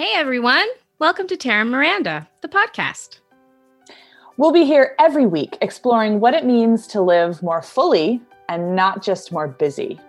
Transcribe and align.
Hey 0.00 0.14
everyone, 0.14 0.66
welcome 0.98 1.26
to 1.26 1.36
Tara 1.36 1.60
and 1.60 1.70
Miranda, 1.70 2.26
the 2.40 2.48
podcast. 2.48 3.18
We'll 4.38 4.50
be 4.50 4.64
here 4.64 4.94
every 4.98 5.26
week 5.26 5.58
exploring 5.60 6.20
what 6.20 6.32
it 6.32 6.46
means 6.46 6.86
to 6.86 7.02
live 7.02 7.42
more 7.42 7.60
fully 7.60 8.22
and 8.48 8.74
not 8.74 9.02
just 9.02 9.30
more 9.30 9.46
busy. 9.46 10.00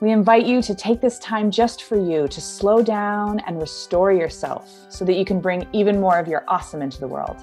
We 0.00 0.12
invite 0.12 0.46
you 0.46 0.62
to 0.62 0.74
take 0.74 1.02
this 1.02 1.18
time 1.18 1.50
just 1.50 1.82
for 1.82 1.98
you 1.98 2.26
to 2.26 2.40
slow 2.40 2.82
down 2.82 3.40
and 3.40 3.60
restore 3.60 4.12
yourself 4.12 4.74
so 4.88 5.04
that 5.04 5.18
you 5.18 5.26
can 5.26 5.42
bring 5.42 5.68
even 5.74 6.00
more 6.00 6.18
of 6.18 6.26
your 6.26 6.46
awesome 6.48 6.80
into 6.80 6.98
the 6.98 7.06
world. 7.06 7.36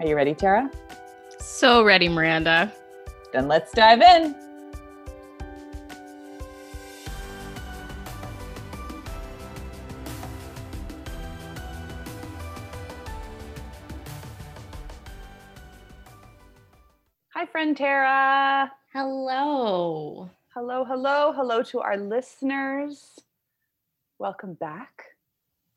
Are 0.00 0.06
you 0.06 0.16
ready, 0.16 0.34
Tara? 0.34 0.68
So 1.38 1.84
ready, 1.84 2.08
Miranda. 2.08 2.72
Then 3.32 3.46
let's 3.46 3.70
dive 3.70 4.00
in. 4.00 4.34
Friend 17.62 17.76
Tara. 17.76 18.72
Hello. 18.92 20.28
Hello, 20.52 20.84
hello, 20.84 21.32
hello 21.32 21.62
to 21.62 21.78
our 21.78 21.96
listeners. 21.96 23.20
Welcome 24.18 24.54
back 24.54 25.04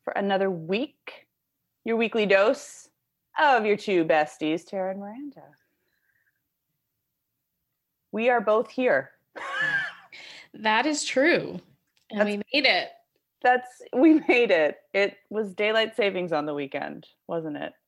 for 0.02 0.12
another 0.14 0.50
week, 0.50 1.28
your 1.84 1.96
weekly 1.96 2.26
dose 2.26 2.88
of 3.38 3.64
your 3.64 3.76
two 3.76 4.04
besties, 4.04 4.66
Tara 4.66 4.90
and 4.90 4.98
Miranda. 4.98 5.44
We 8.10 8.30
are 8.30 8.40
both 8.40 8.68
here. 8.68 9.12
That 10.54 10.86
is 10.86 11.04
true. 11.04 11.60
And 12.10 12.24
we 12.24 12.36
made 12.52 12.66
it. 12.66 12.88
That's 13.42 13.82
we 13.94 14.14
made 14.26 14.50
it. 14.50 14.78
It 14.92 15.18
was 15.30 15.54
daylight 15.54 15.94
savings 15.94 16.32
on 16.32 16.46
the 16.46 16.54
weekend, 16.54 17.06
wasn't 17.28 17.58
it? 17.58 17.72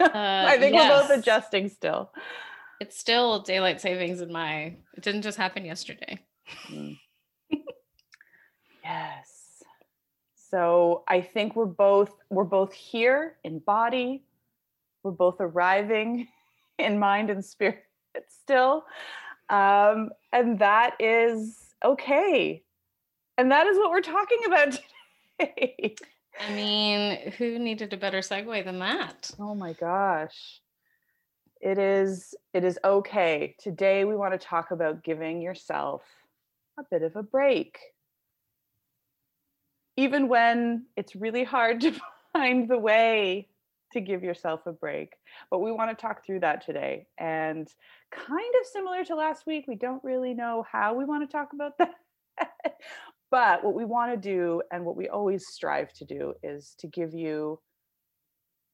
Uh, 0.00 0.08
I 0.14 0.58
think 0.58 0.76
we're 0.76 0.88
both 0.88 1.10
adjusting 1.10 1.68
still. 1.68 2.12
It's 2.82 2.98
still 2.98 3.38
daylight 3.38 3.80
savings 3.80 4.20
in 4.20 4.32
my. 4.32 4.74
It 4.96 5.04
didn't 5.04 5.22
just 5.22 5.38
happen 5.38 5.64
yesterday. 5.64 6.18
Mm. 6.68 6.98
yes. 8.84 9.62
So 10.50 11.04
I 11.06 11.20
think 11.20 11.54
we're 11.54 11.64
both 11.66 12.10
we're 12.28 12.42
both 12.42 12.72
here 12.72 13.36
in 13.44 13.60
body. 13.60 14.24
We're 15.04 15.12
both 15.12 15.36
arriving 15.38 16.26
in 16.80 16.98
mind 16.98 17.30
and 17.30 17.44
spirit 17.44 17.84
still. 18.26 18.84
Um, 19.48 20.10
and 20.32 20.58
that 20.58 20.96
is 20.98 21.74
okay. 21.84 22.64
And 23.38 23.52
that 23.52 23.68
is 23.68 23.78
what 23.78 23.92
we're 23.92 24.00
talking 24.00 24.40
about 24.44 24.72
today. 25.38 25.94
I 26.40 26.52
mean, 26.52 27.30
who 27.38 27.60
needed 27.60 27.92
a 27.92 27.96
better 27.96 28.18
segue 28.18 28.64
than 28.64 28.80
that? 28.80 29.30
Oh 29.38 29.54
my 29.54 29.72
gosh. 29.74 30.61
It 31.62 31.78
is 31.78 32.34
it 32.52 32.64
is 32.64 32.78
okay. 32.84 33.54
Today 33.60 34.04
we 34.04 34.16
want 34.16 34.32
to 34.32 34.46
talk 34.46 34.72
about 34.72 35.04
giving 35.04 35.40
yourself 35.40 36.02
a 36.76 36.82
bit 36.90 37.02
of 37.02 37.14
a 37.14 37.22
break. 37.22 37.78
Even 39.96 40.26
when 40.26 40.86
it's 40.96 41.14
really 41.14 41.44
hard 41.44 41.80
to 41.82 41.94
find 42.32 42.68
the 42.68 42.78
way 42.78 43.48
to 43.92 44.00
give 44.00 44.24
yourself 44.24 44.66
a 44.66 44.72
break. 44.72 45.12
But 45.50 45.60
we 45.60 45.70
want 45.70 45.96
to 45.96 46.02
talk 46.02 46.26
through 46.26 46.40
that 46.40 46.66
today. 46.66 47.06
And 47.16 47.68
kind 48.10 48.54
of 48.60 48.66
similar 48.66 49.04
to 49.04 49.14
last 49.14 49.46
week, 49.46 49.66
we 49.68 49.76
don't 49.76 50.02
really 50.02 50.34
know 50.34 50.64
how 50.70 50.94
we 50.94 51.04
want 51.04 51.28
to 51.28 51.32
talk 51.32 51.50
about 51.52 51.74
that. 51.78 51.94
but 53.30 53.62
what 53.62 53.74
we 53.74 53.84
want 53.84 54.10
to 54.10 54.16
do 54.16 54.62
and 54.72 54.84
what 54.84 54.96
we 54.96 55.08
always 55.08 55.46
strive 55.46 55.92
to 55.92 56.04
do 56.04 56.34
is 56.42 56.74
to 56.78 56.88
give 56.88 57.14
you 57.14 57.60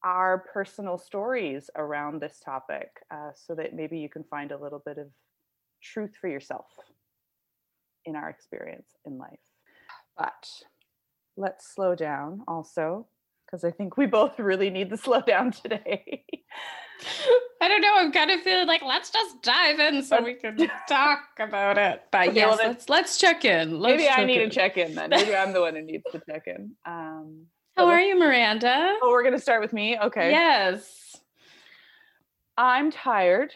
our 0.04 0.44
personal 0.52 0.98
stories 0.98 1.70
around 1.76 2.20
this 2.20 2.40
topic 2.44 2.88
uh, 3.12 3.30
so 3.34 3.54
that 3.54 3.74
maybe 3.74 3.98
you 3.98 4.08
can 4.08 4.24
find 4.24 4.52
a 4.52 4.58
little 4.58 4.82
bit 4.84 4.98
of 4.98 5.06
truth 5.82 6.12
for 6.20 6.28
yourself 6.28 6.66
in 8.04 8.16
our 8.16 8.28
experience 8.28 8.88
in 9.04 9.18
life. 9.18 9.38
But 10.16 10.48
let's 11.36 11.72
slow 11.74 11.94
down 11.94 12.42
also, 12.48 13.06
because 13.46 13.64
I 13.64 13.70
think 13.70 13.96
we 13.96 14.06
both 14.18 14.38
really 14.38 14.70
need 14.70 14.90
the 14.90 14.96
slow 14.96 15.20
down 15.20 15.52
today. 15.52 16.24
I 17.60 17.68
don't 17.68 17.80
know. 17.80 17.94
I'm 17.96 18.10
kind 18.12 18.30
of 18.30 18.40
feeling 18.40 18.66
like 18.66 18.82
let's 18.82 19.10
just 19.10 19.42
dive 19.42 19.78
in 19.78 20.02
so 20.02 20.20
we 20.22 20.34
can 20.34 20.56
talk 20.88 21.20
about 21.38 21.78
it. 21.78 22.02
But 22.10 22.28
Okay, 22.28 22.36
yes, 22.36 22.58
well 22.58 22.68
let's 22.68 22.88
let's 22.88 23.18
check 23.18 23.44
in. 23.44 23.78
Let's 23.80 23.98
Maybe 24.00 24.08
I 24.08 24.24
need 24.24 24.40
in. 24.42 24.48
to 24.50 24.54
check 24.54 24.76
in 24.76 24.94
then. 24.94 25.10
Maybe 25.10 25.34
I'm 25.34 25.52
the 25.52 25.60
one 25.60 25.74
who 25.76 25.82
needs 25.82 26.04
to 26.12 26.20
check 26.28 26.44
in. 26.46 26.72
Um, 26.86 27.46
How 27.78 27.86
are 27.86 28.00
you, 28.00 28.18
Miranda? 28.18 28.96
Oh, 29.00 29.10
we're 29.10 29.22
going 29.22 29.36
to 29.36 29.40
start 29.40 29.60
with 29.60 29.72
me? 29.72 29.96
Okay. 29.96 30.32
Yes. 30.32 31.16
I'm 32.56 32.90
tired, 32.90 33.54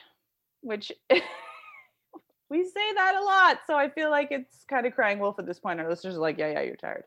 which 0.60 0.92
we 1.10 2.62
say 2.62 2.92
that 2.94 3.16
a 3.20 3.24
lot. 3.24 3.58
So 3.66 3.74
I 3.74 3.88
feel 3.90 4.10
like 4.10 4.28
it's 4.30 4.64
kind 4.68 4.86
of 4.86 4.94
crying 4.94 5.18
wolf 5.18 5.40
at 5.40 5.46
this 5.46 5.58
point. 5.58 5.80
Our 5.80 5.90
listeners 5.90 6.14
are 6.14 6.20
like, 6.20 6.38
yeah, 6.38 6.52
yeah, 6.52 6.60
you're 6.60 6.76
tired. 6.76 7.02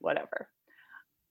Whatever. 0.00 0.50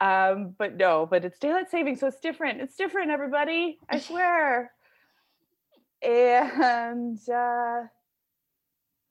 Um, 0.02 0.56
but 0.58 0.76
no, 0.76 1.06
but 1.06 1.24
it's 1.24 1.38
daylight 1.38 1.70
saving, 1.70 1.98
so 1.98 2.08
it's 2.08 2.20
different. 2.20 2.60
It's 2.60 2.76
different, 2.76 3.12
everybody. 3.12 3.78
I 3.88 4.00
swear. 4.00 4.72
And 6.02 7.20
uh 7.30 7.84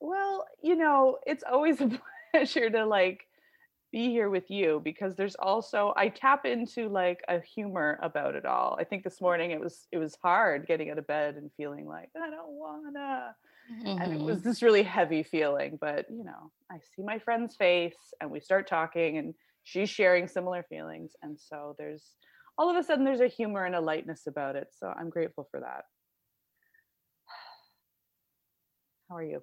well, 0.01 0.45
you 0.61 0.75
know, 0.75 1.19
it's 1.25 1.45
always 1.49 1.81
a 1.81 2.01
pleasure 2.33 2.69
to 2.69 2.85
like 2.85 3.29
be 3.95 4.11
here 4.11 4.29
with 4.29 4.51
you 4.51 4.81
because 4.83 5.15
there's 5.15 5.37
also 5.37 5.95
I 5.97 6.09
tap 6.09 6.45
into 6.47 6.89
like 6.89 7.23
a 7.29 7.39
humor 7.41 8.01
about 8.03 8.35
it 8.35 8.45
all. 8.45 8.77
I 8.77 8.83
think 8.83 9.05
this 9.05 9.21
morning 9.21 9.53
it 9.53 9.61
was 9.61 9.87
it 9.93 9.99
was 9.99 10.19
hard 10.21 10.67
getting 10.67 10.91
out 10.91 10.99
of 10.99 11.07
bed 11.07 11.37
and 11.37 11.49
feeling 11.57 11.87
like 11.87 12.09
I 12.17 12.29
don't 12.29 12.51
wanna. 12.51 13.37
And 13.85 14.13
it 14.13 14.21
was 14.21 14.39
mm-hmm. 14.39 14.49
this 14.49 14.63
really 14.63 14.83
heavy 14.83 15.23
feeling 15.23 15.79
but 15.81 16.05
you 16.11 16.23
know 16.23 16.51
i 16.71 16.77
see 16.95 17.03
my 17.03 17.19
friend's 17.19 17.57
face 17.57 17.97
and 18.21 18.31
we 18.31 18.39
start 18.39 18.69
talking 18.69 19.17
and 19.17 19.33
she's 19.63 19.89
sharing 19.89 20.29
similar 20.29 20.63
feelings 20.69 21.13
and 21.23 21.41
so 21.41 21.75
there's 21.79 22.03
all 22.59 22.69
of 22.69 22.77
a 22.77 22.83
sudden 22.83 23.07
there's 23.07 23.23
a 23.23 23.27
humor 23.27 23.65
and 23.65 23.75
a 23.75 23.81
lightness 23.81 24.27
about 24.27 24.55
it 24.55 24.69
so 24.79 24.93
i'm 24.99 25.09
grateful 25.09 25.49
for 25.51 25.61
that. 25.61 25.85
How 29.09 29.17
are 29.17 29.25
you 29.25 29.41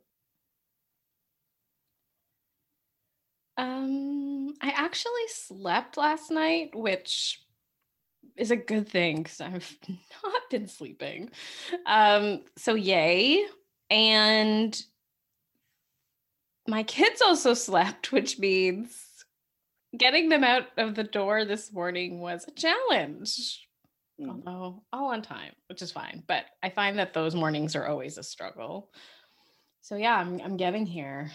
Um, 3.62 4.56
I 4.60 4.74
actually 4.76 5.28
slept 5.28 5.96
last 5.96 6.32
night, 6.32 6.72
which 6.74 7.40
is 8.36 8.50
a 8.50 8.56
good 8.56 8.90
thing 8.90 9.18
because 9.18 9.40
I've 9.40 9.78
not 10.24 10.42
been 10.50 10.68
sleeping. 10.68 11.30
Um, 11.86 12.42
so 12.58 12.74
yay. 12.74 13.46
And 13.92 14.84
my 16.68 16.82
kids 16.82 17.22
also 17.22 17.54
slept, 17.54 18.12
which 18.12 18.40
means 18.40 18.98
getting 19.96 20.30
them 20.30 20.44
out 20.44 20.66
of 20.78 20.96
the 20.96 21.04
door 21.04 21.46
this 21.46 21.72
morning 21.72 22.20
was 22.20 22.48
a 22.48 22.52
challenge. 22.52 23.68
Mm. 24.20 24.30
Although 24.30 24.82
all 24.92 25.12
on 25.12 25.22
time, 25.22 25.54
which 25.70 25.84
is 25.84 25.92
fine. 25.92 26.24
But 26.28 26.46
I 26.64 26.72
find 26.72 26.98
that 26.98 27.14
those 27.14 27.36
mornings 27.36 27.76
are 27.76 27.86
always 27.86 28.18
a 28.18 28.24
struggle. 28.24 28.90
So 29.82 29.98
yeah, 29.98 30.18
I'm 30.18 30.42
I'm 30.42 30.58
getting 30.58 30.88
here. 30.88 31.30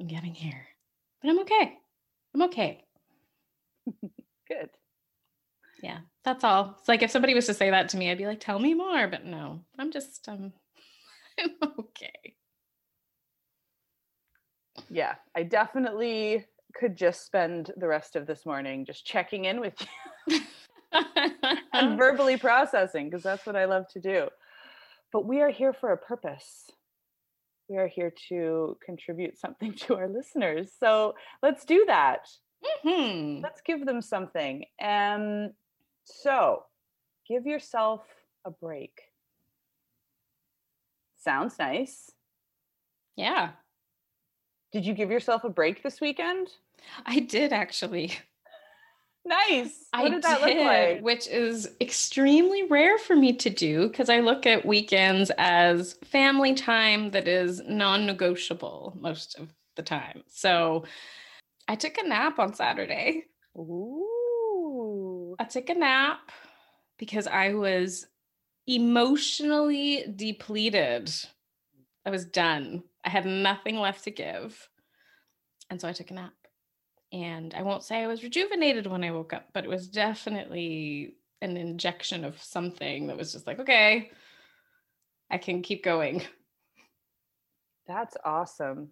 I'm 0.00 0.08
getting 0.08 0.34
here. 0.34 0.66
But 1.22 1.30
I'm 1.30 1.40
okay. 1.40 1.78
I'm 2.34 2.42
okay. 2.42 2.84
good 4.48 4.70
Yeah, 5.82 5.98
that's 6.24 6.44
all. 6.44 6.76
It's 6.78 6.88
like 6.88 7.02
if 7.02 7.10
somebody 7.10 7.34
was 7.34 7.46
to 7.46 7.54
say 7.54 7.70
that 7.70 7.88
to 7.90 7.96
me, 7.96 8.10
I'd 8.10 8.18
be 8.18 8.26
like, 8.26 8.40
tell 8.40 8.58
me 8.58 8.74
more. 8.74 9.08
But 9.08 9.24
no, 9.24 9.64
I'm 9.78 9.90
just 9.90 10.28
um 10.28 10.52
I'm 11.38 11.72
okay. 11.78 12.34
yeah 14.88 15.14
i 15.36 15.42
definitely 15.42 16.44
could 16.74 16.96
just 16.96 17.26
spend 17.26 17.70
the 17.76 17.86
rest 17.86 18.16
of 18.16 18.26
this 18.26 18.46
morning 18.46 18.84
just 18.84 19.04
checking 19.04 19.44
in 19.44 19.60
with 19.60 19.74
you 20.26 20.40
and 21.72 21.98
verbally 21.98 22.36
processing 22.36 23.08
because 23.08 23.22
that's 23.22 23.46
what 23.46 23.56
I 23.56 23.64
love 23.64 23.88
to 23.88 24.00
do. 24.00 24.28
But 25.12 25.26
we 25.26 25.40
are 25.40 25.50
here 25.50 25.72
for 25.72 25.92
a 25.92 25.96
purpose. 25.96 26.70
We 27.72 27.78
are 27.78 27.88
here 27.88 28.12
to 28.28 28.76
contribute 28.84 29.38
something 29.38 29.72
to 29.86 29.96
our 29.96 30.06
listeners. 30.06 30.72
So 30.78 31.14
let's 31.42 31.64
do 31.64 31.84
that. 31.86 32.28
Mhm. 32.84 33.42
Let's 33.42 33.62
give 33.62 33.86
them 33.86 34.02
something. 34.02 34.66
Um, 34.80 35.52
so 36.04 36.64
give 37.26 37.46
yourself 37.46 38.02
a 38.44 38.50
break. 38.50 38.92
Sounds 41.16 41.58
nice. 41.58 42.10
Yeah, 43.16 43.52
Did 44.72 44.86
you 44.86 44.94
give 44.94 45.10
yourself 45.10 45.44
a 45.44 45.50
break 45.50 45.82
this 45.82 46.00
weekend? 46.00 46.48
I 47.06 47.20
did 47.20 47.52
actually. 47.52 48.12
Nice. 49.24 49.86
What 49.92 50.06
I 50.06 50.08
did 50.08 50.22
that 50.22 50.44
did, 50.44 50.56
look 50.56 50.66
like? 50.66 51.00
which 51.02 51.28
is 51.28 51.70
extremely 51.80 52.64
rare 52.64 52.98
for 52.98 53.14
me 53.14 53.32
to 53.34 53.50
do 53.50 53.88
because 53.88 54.08
I 54.08 54.20
look 54.20 54.46
at 54.46 54.66
weekends 54.66 55.30
as 55.38 55.94
family 56.04 56.54
time 56.54 57.10
that 57.12 57.28
is 57.28 57.62
non-negotiable 57.68 58.96
most 59.00 59.38
of 59.38 59.54
the 59.76 59.82
time. 59.82 60.22
So 60.26 60.84
I 61.68 61.76
took 61.76 61.98
a 61.98 62.06
nap 62.06 62.38
on 62.38 62.54
Saturday. 62.54 63.26
Ooh. 63.56 65.36
I 65.38 65.44
took 65.44 65.68
a 65.70 65.74
nap 65.74 66.32
because 66.98 67.26
I 67.26 67.54
was 67.54 68.06
emotionally 68.66 70.04
depleted. 70.16 71.12
I 72.04 72.10
was 72.10 72.24
done. 72.24 72.82
I 73.04 73.10
had 73.10 73.26
nothing 73.26 73.78
left 73.78 74.04
to 74.04 74.10
give. 74.10 74.68
And 75.70 75.80
so 75.80 75.88
I 75.88 75.92
took 75.92 76.10
a 76.10 76.14
nap. 76.14 76.32
And 77.12 77.54
I 77.54 77.62
won't 77.62 77.84
say 77.84 78.02
I 78.02 78.06
was 78.06 78.22
rejuvenated 78.22 78.86
when 78.86 79.04
I 79.04 79.10
woke 79.10 79.34
up, 79.34 79.48
but 79.52 79.64
it 79.64 79.70
was 79.70 79.88
definitely 79.88 81.16
an 81.42 81.56
injection 81.56 82.24
of 82.24 82.42
something 82.42 83.08
that 83.08 83.18
was 83.18 83.32
just 83.32 83.46
like, 83.46 83.58
okay, 83.60 84.10
I 85.30 85.38
can 85.38 85.60
keep 85.60 85.84
going. 85.84 86.22
That's 87.86 88.16
awesome. 88.24 88.90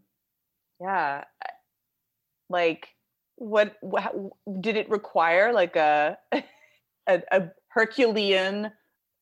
Yeah. 0.81 1.25
Like 2.51 2.89
what, 3.37 3.77
what 3.81 4.15
did 4.61 4.77
it 4.77 4.91
require 4.91 5.53
like 5.53 5.77
a, 5.77 6.19
a 6.33 6.43
a 7.33 7.49
Herculean 7.69 8.71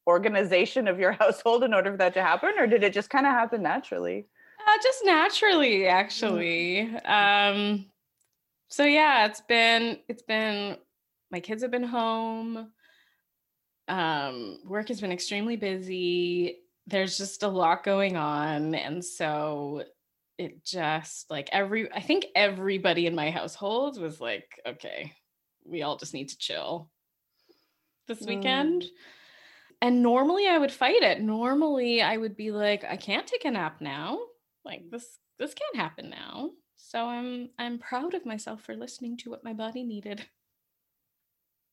organization 0.06 0.89
of 0.89 0.99
your 0.99 1.12
household 1.21 1.62
in 1.62 1.75
order 1.75 1.93
for 1.93 1.99
that 1.99 2.15
to 2.15 2.23
happen 2.23 2.55
or 2.59 2.67
did 2.67 2.83
it 2.83 2.93
just 2.93 3.11
kind 3.11 3.27
of 3.27 3.33
happen 3.33 3.62
naturally? 3.62 4.27
Uh, 4.67 4.83
just 4.83 5.05
naturally 5.05 5.87
actually. 5.87 6.81
Um 7.05 7.87
so 8.69 8.85
yeah, 8.85 9.26
it's 9.26 9.41
been 9.41 9.99
it's 10.09 10.23
been 10.23 10.76
my 11.31 11.41
kids 11.41 11.62
have 11.62 11.70
been 11.70 11.82
home. 11.82 12.70
Um 13.88 14.59
work 14.65 14.88
has 14.88 15.00
been 15.00 15.12
extremely 15.12 15.56
busy. 15.56 16.59
There's 16.87 17.19
just 17.19 17.43
a 17.43 17.49
lot 17.49 17.85
going 17.85 18.17
on 18.17 18.75
and 18.75 19.05
so 19.05 19.85
it 20.38 20.65
just 20.65 21.31
like 21.31 21.49
every 21.53 21.93
I 21.93 22.00
think 22.00 22.26
everybody 22.35 23.06
in 23.06 23.15
my 23.15 23.31
household 23.31 24.00
was 24.00 24.20
like, 24.20 24.49
okay, 24.67 25.12
we 25.65 25.82
all 25.82 25.97
just 25.97 26.15
need 26.15 26.29
to 26.29 26.38
chill 26.38 26.91
this 28.06 28.20
weekend. 28.23 28.82
Mm. 28.82 28.88
And 29.81 30.03
normally 30.03 30.49
I 30.49 30.59
would 30.59 30.73
fight 30.73 31.03
it. 31.03 31.20
Normally 31.20 32.03
I 32.03 32.17
would 32.17 32.37
be 32.37 32.50
like, 32.50 32.85
I 32.85 32.97
can't 32.97 33.26
take 33.26 33.44
a 33.44 33.50
nap 33.50 33.81
now. 33.81 34.19
Like 34.65 34.91
this 34.91 35.06
this 35.38 35.55
can't 35.55 35.76
happen 35.76 36.11
now. 36.11 36.50
So 36.88 37.05
I'm 37.05 37.50
I'm 37.58 37.79
proud 37.79 38.14
of 38.14 38.25
myself 38.25 38.62
for 38.62 38.75
listening 38.75 39.19
to 39.19 39.29
what 39.29 39.44
my 39.44 39.52
body 39.52 39.85
needed. 39.85 40.31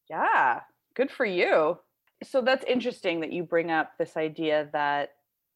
Yeah, 0.09 0.59
good 0.93 1.09
for 1.09 1.25
you. 1.25 1.79
So 2.21 2.41
that's 2.41 2.65
interesting 2.65 3.21
that 3.21 3.31
you 3.31 3.43
bring 3.43 3.71
up 3.71 3.93
this 3.97 4.17
idea 4.17 4.69
that 4.73 5.11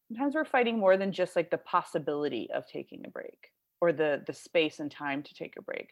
sometimes 0.08 0.36
we're 0.36 0.46
fighting 0.46 0.80
more 0.80 0.96
than 0.96 1.12
just 1.12 1.36
like 1.36 1.52
the 1.52 1.58
possibility 1.58 2.50
of 2.54 2.68
taking 2.68 3.06
a 3.06 3.10
break 3.10 3.52
or 3.82 3.92
the 3.92 4.24
the 4.26 4.34
space 4.34 4.80
and 4.80 4.90
time 4.90 5.24
to 5.24 5.34
take 5.34 5.56
a 5.60 5.62
break. 5.62 5.90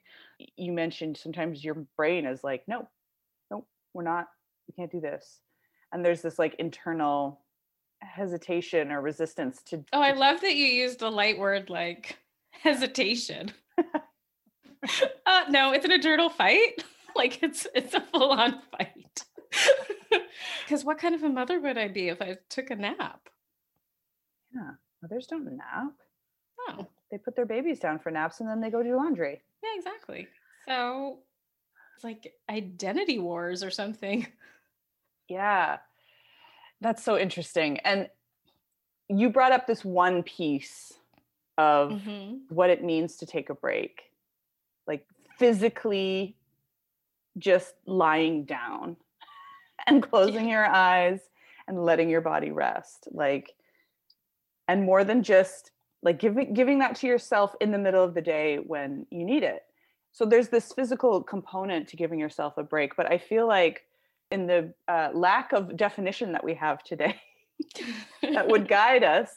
You 0.56 0.72
mentioned 0.72 1.18
sometimes 1.18 1.62
your 1.62 1.86
brain 1.98 2.26
is 2.26 2.46
like, 2.46 2.64
no, 2.70 2.88
no, 3.52 3.68
we're 3.94 4.04
not, 4.04 4.28
we 4.70 4.76
can't 4.82 4.94
do 4.94 5.02
this. 5.02 5.42
And 5.92 6.06
there's 6.06 6.22
this 6.22 6.40
like 6.40 6.56
internal 6.58 7.42
hesitation 8.02 8.94
or 8.94 9.02
resistance 9.02 9.62
to 9.64 9.84
Oh, 9.92 10.00
I 10.00 10.14
love 10.14 10.40
that 10.40 10.56
you 10.56 10.68
used 10.68 11.02
a 11.02 11.10
light 11.10 11.38
word 11.38 11.70
like 11.70 12.18
hesitation. 12.64 13.52
uh 15.26 15.44
no, 15.50 15.74
it's 15.74 15.86
an 15.86 15.92
eternal 15.92 16.30
fight. 16.30 16.84
like 17.16 17.42
it's 17.44 17.68
it's 17.74 17.94
a 17.94 18.02
full-on 18.02 18.62
fight. 18.72 19.24
Cuz 20.68 20.84
what 20.86 20.98
kind 20.98 21.16
of 21.16 21.24
a 21.24 21.30
mother 21.30 21.60
would 21.60 21.78
I 21.78 21.88
be 21.88 22.10
if 22.10 22.22
I 22.22 22.38
took 22.50 22.70
a 22.72 22.76
nap? 22.76 23.30
yeah, 24.54 24.72
mothers 25.02 25.28
don't 25.28 25.46
nap. 25.58 25.94
Oh, 26.70 26.88
They 27.12 27.18
put 27.18 27.36
their 27.36 27.46
babies 27.46 27.80
down 27.80 28.00
for 28.00 28.12
naps 28.12 28.40
and 28.40 28.50
then 28.50 28.60
they 28.62 28.70
go 28.70 28.82
do 28.84 28.96
laundry. 28.96 29.42
yeah, 29.64 29.70
exactly. 29.76 30.28
So 30.68 31.20
it's 31.96 32.04
like 32.04 32.34
identity 32.50 33.20
wars 33.20 33.64
or 33.64 33.72
something. 33.72 34.28
Yeah. 35.30 35.78
That's 36.80 37.04
so 37.04 37.18
interesting. 37.18 37.80
And 37.80 38.10
you 39.10 39.30
brought 39.30 39.52
up 39.52 39.68
this 39.68 39.84
one 39.84 40.24
piece 40.24 40.94
of 41.58 41.92
Mhm. 41.92 42.42
what 42.50 42.70
it 42.70 42.84
means 42.84 43.18
to 43.18 43.26
take 43.26 43.50
a 43.50 43.56
break. 43.56 44.12
Like 44.88 45.06
physically 45.38 46.38
just 47.38 47.76
lying 47.86 48.46
down 48.46 48.98
and 49.88 50.02
closing 50.04 50.48
your 50.50 50.66
eyes 50.66 51.30
and 51.68 51.84
letting 51.84 52.10
your 52.10 52.22
body 52.22 52.52
rest. 52.52 53.08
Like 53.12 53.54
and 54.68 54.84
more 54.84 55.04
than 55.04 55.24
just 55.24 55.72
like 56.04 56.20
giving 56.20 56.54
giving 56.54 56.80
that 56.80 56.96
to 56.98 57.08
yourself 57.08 57.56
in 57.62 57.72
the 57.72 57.78
middle 57.78 58.04
of 58.04 58.14
the 58.14 58.22
day 58.22 58.58
when 58.58 59.06
you 59.10 59.24
need 59.24 59.44
it. 59.44 59.64
So 60.12 60.26
there's 60.26 60.50
this 60.50 60.72
physical 60.74 61.22
component 61.24 61.88
to 61.90 61.96
giving 61.96 62.20
yourself 62.20 62.58
a 62.58 62.64
break, 62.64 62.96
but 62.96 63.12
I 63.12 63.18
feel 63.18 63.48
like 63.48 63.86
in 64.32 64.46
the 64.48 64.74
uh, 64.88 65.10
lack 65.14 65.54
of 65.54 65.78
definition 65.78 66.34
that 66.34 66.44
we 66.44 66.54
have 66.56 66.84
today 66.84 67.20
that 68.22 68.48
would 68.48 68.68
guide 68.78 69.04
us 69.04 69.34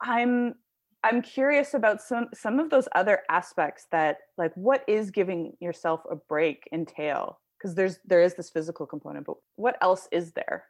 i'm 0.00 0.54
i'm 1.04 1.22
curious 1.22 1.74
about 1.74 2.02
some 2.02 2.28
some 2.34 2.58
of 2.58 2.70
those 2.70 2.88
other 2.94 3.22
aspects 3.30 3.86
that 3.92 4.18
like 4.36 4.52
what 4.54 4.82
is 4.88 5.10
giving 5.10 5.52
yourself 5.60 6.00
a 6.10 6.16
break 6.16 6.68
entail 6.72 7.38
because 7.58 7.74
there's 7.74 7.98
there 8.04 8.22
is 8.22 8.34
this 8.34 8.50
physical 8.50 8.86
component 8.86 9.24
but 9.24 9.36
what 9.56 9.76
else 9.80 10.08
is 10.10 10.32
there 10.32 10.64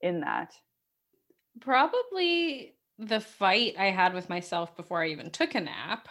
in 0.00 0.20
that 0.20 0.52
Probably 1.60 2.74
the 2.98 3.20
fight 3.20 3.74
I 3.78 3.86
had 3.86 4.14
with 4.14 4.28
myself 4.28 4.76
before 4.76 5.02
I 5.02 5.08
even 5.08 5.30
took 5.30 5.54
a 5.54 5.60
nap, 5.60 6.08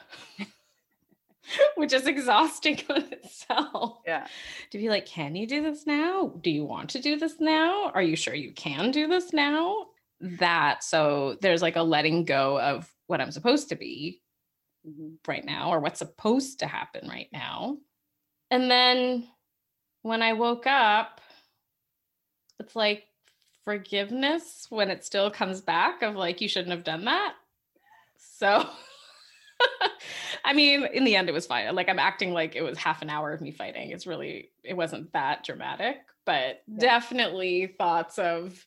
which 1.76 1.94
is 1.94 2.08
exhausting 2.08 2.82
on 2.90 3.04
itself. 3.12 4.00
yeah 4.06 4.28
To 4.72 4.78
be 4.78 4.90
like, 4.90 5.06
can 5.06 5.36
you 5.36 5.48
do 5.48 5.62
this 5.62 5.86
now? 5.86 6.34
Do 6.42 6.50
you 6.50 6.66
want 6.66 6.90
to 6.92 7.02
do 7.02 7.18
this 7.18 7.40
now? 7.40 7.92
Are 7.94 8.02
you 8.02 8.16
sure 8.16 8.34
you 8.34 8.52
can 8.54 8.92
do 8.92 9.08
this 9.08 9.34
now? 9.34 9.88
That 10.20 10.84
so 10.84 11.38
there's 11.42 11.62
like 11.62 11.76
a 11.76 11.84
letting 11.84 12.26
go 12.26 12.60
of 12.60 12.92
what 13.08 13.22
I'm 13.22 13.32
supposed 13.32 13.70
to 13.70 13.76
be 13.76 14.22
mm-hmm. 14.88 15.16
right 15.28 15.44
now 15.44 15.72
or 15.72 15.80
what's 15.80 16.00
supposed 16.00 16.60
to 16.60 16.68
happen 16.68 17.08
right 17.10 17.30
now. 17.34 17.78
And 18.52 18.70
then 18.70 19.28
when 20.02 20.22
I 20.22 20.34
woke 20.34 20.68
up, 20.68 21.22
it's 22.60 22.76
like 22.76 23.04
forgiveness 23.64 24.68
when 24.70 24.90
it 24.90 25.04
still 25.04 25.30
comes 25.30 25.62
back 25.62 26.02
of 26.02 26.16
like, 26.16 26.42
you 26.42 26.48
shouldn't 26.48 26.72
have 26.72 26.84
done 26.84 27.06
that. 27.06 27.34
So, 28.18 28.68
I 30.46 30.54
mean, 30.54 30.86
in 30.94 31.04
the 31.04 31.16
end, 31.16 31.30
it 31.30 31.34
was 31.34 31.46
fine. 31.46 31.74
Like, 31.76 31.90
I'm 31.90 32.00
acting 32.00 32.32
like 32.34 32.56
it 32.56 32.62
was 32.62 32.78
half 32.78 33.02
an 33.02 33.10
hour 33.10 33.32
of 33.32 33.42
me 33.42 33.52
fighting. 33.52 33.92
It's 33.92 34.08
really, 34.08 34.52
it 34.64 34.76
wasn't 34.76 35.12
that 35.14 35.44
dramatic, 35.44 35.98
but 36.26 36.62
Yeah. 36.68 36.80
definitely 36.80 37.76
thoughts 37.78 38.18
of 38.18 38.66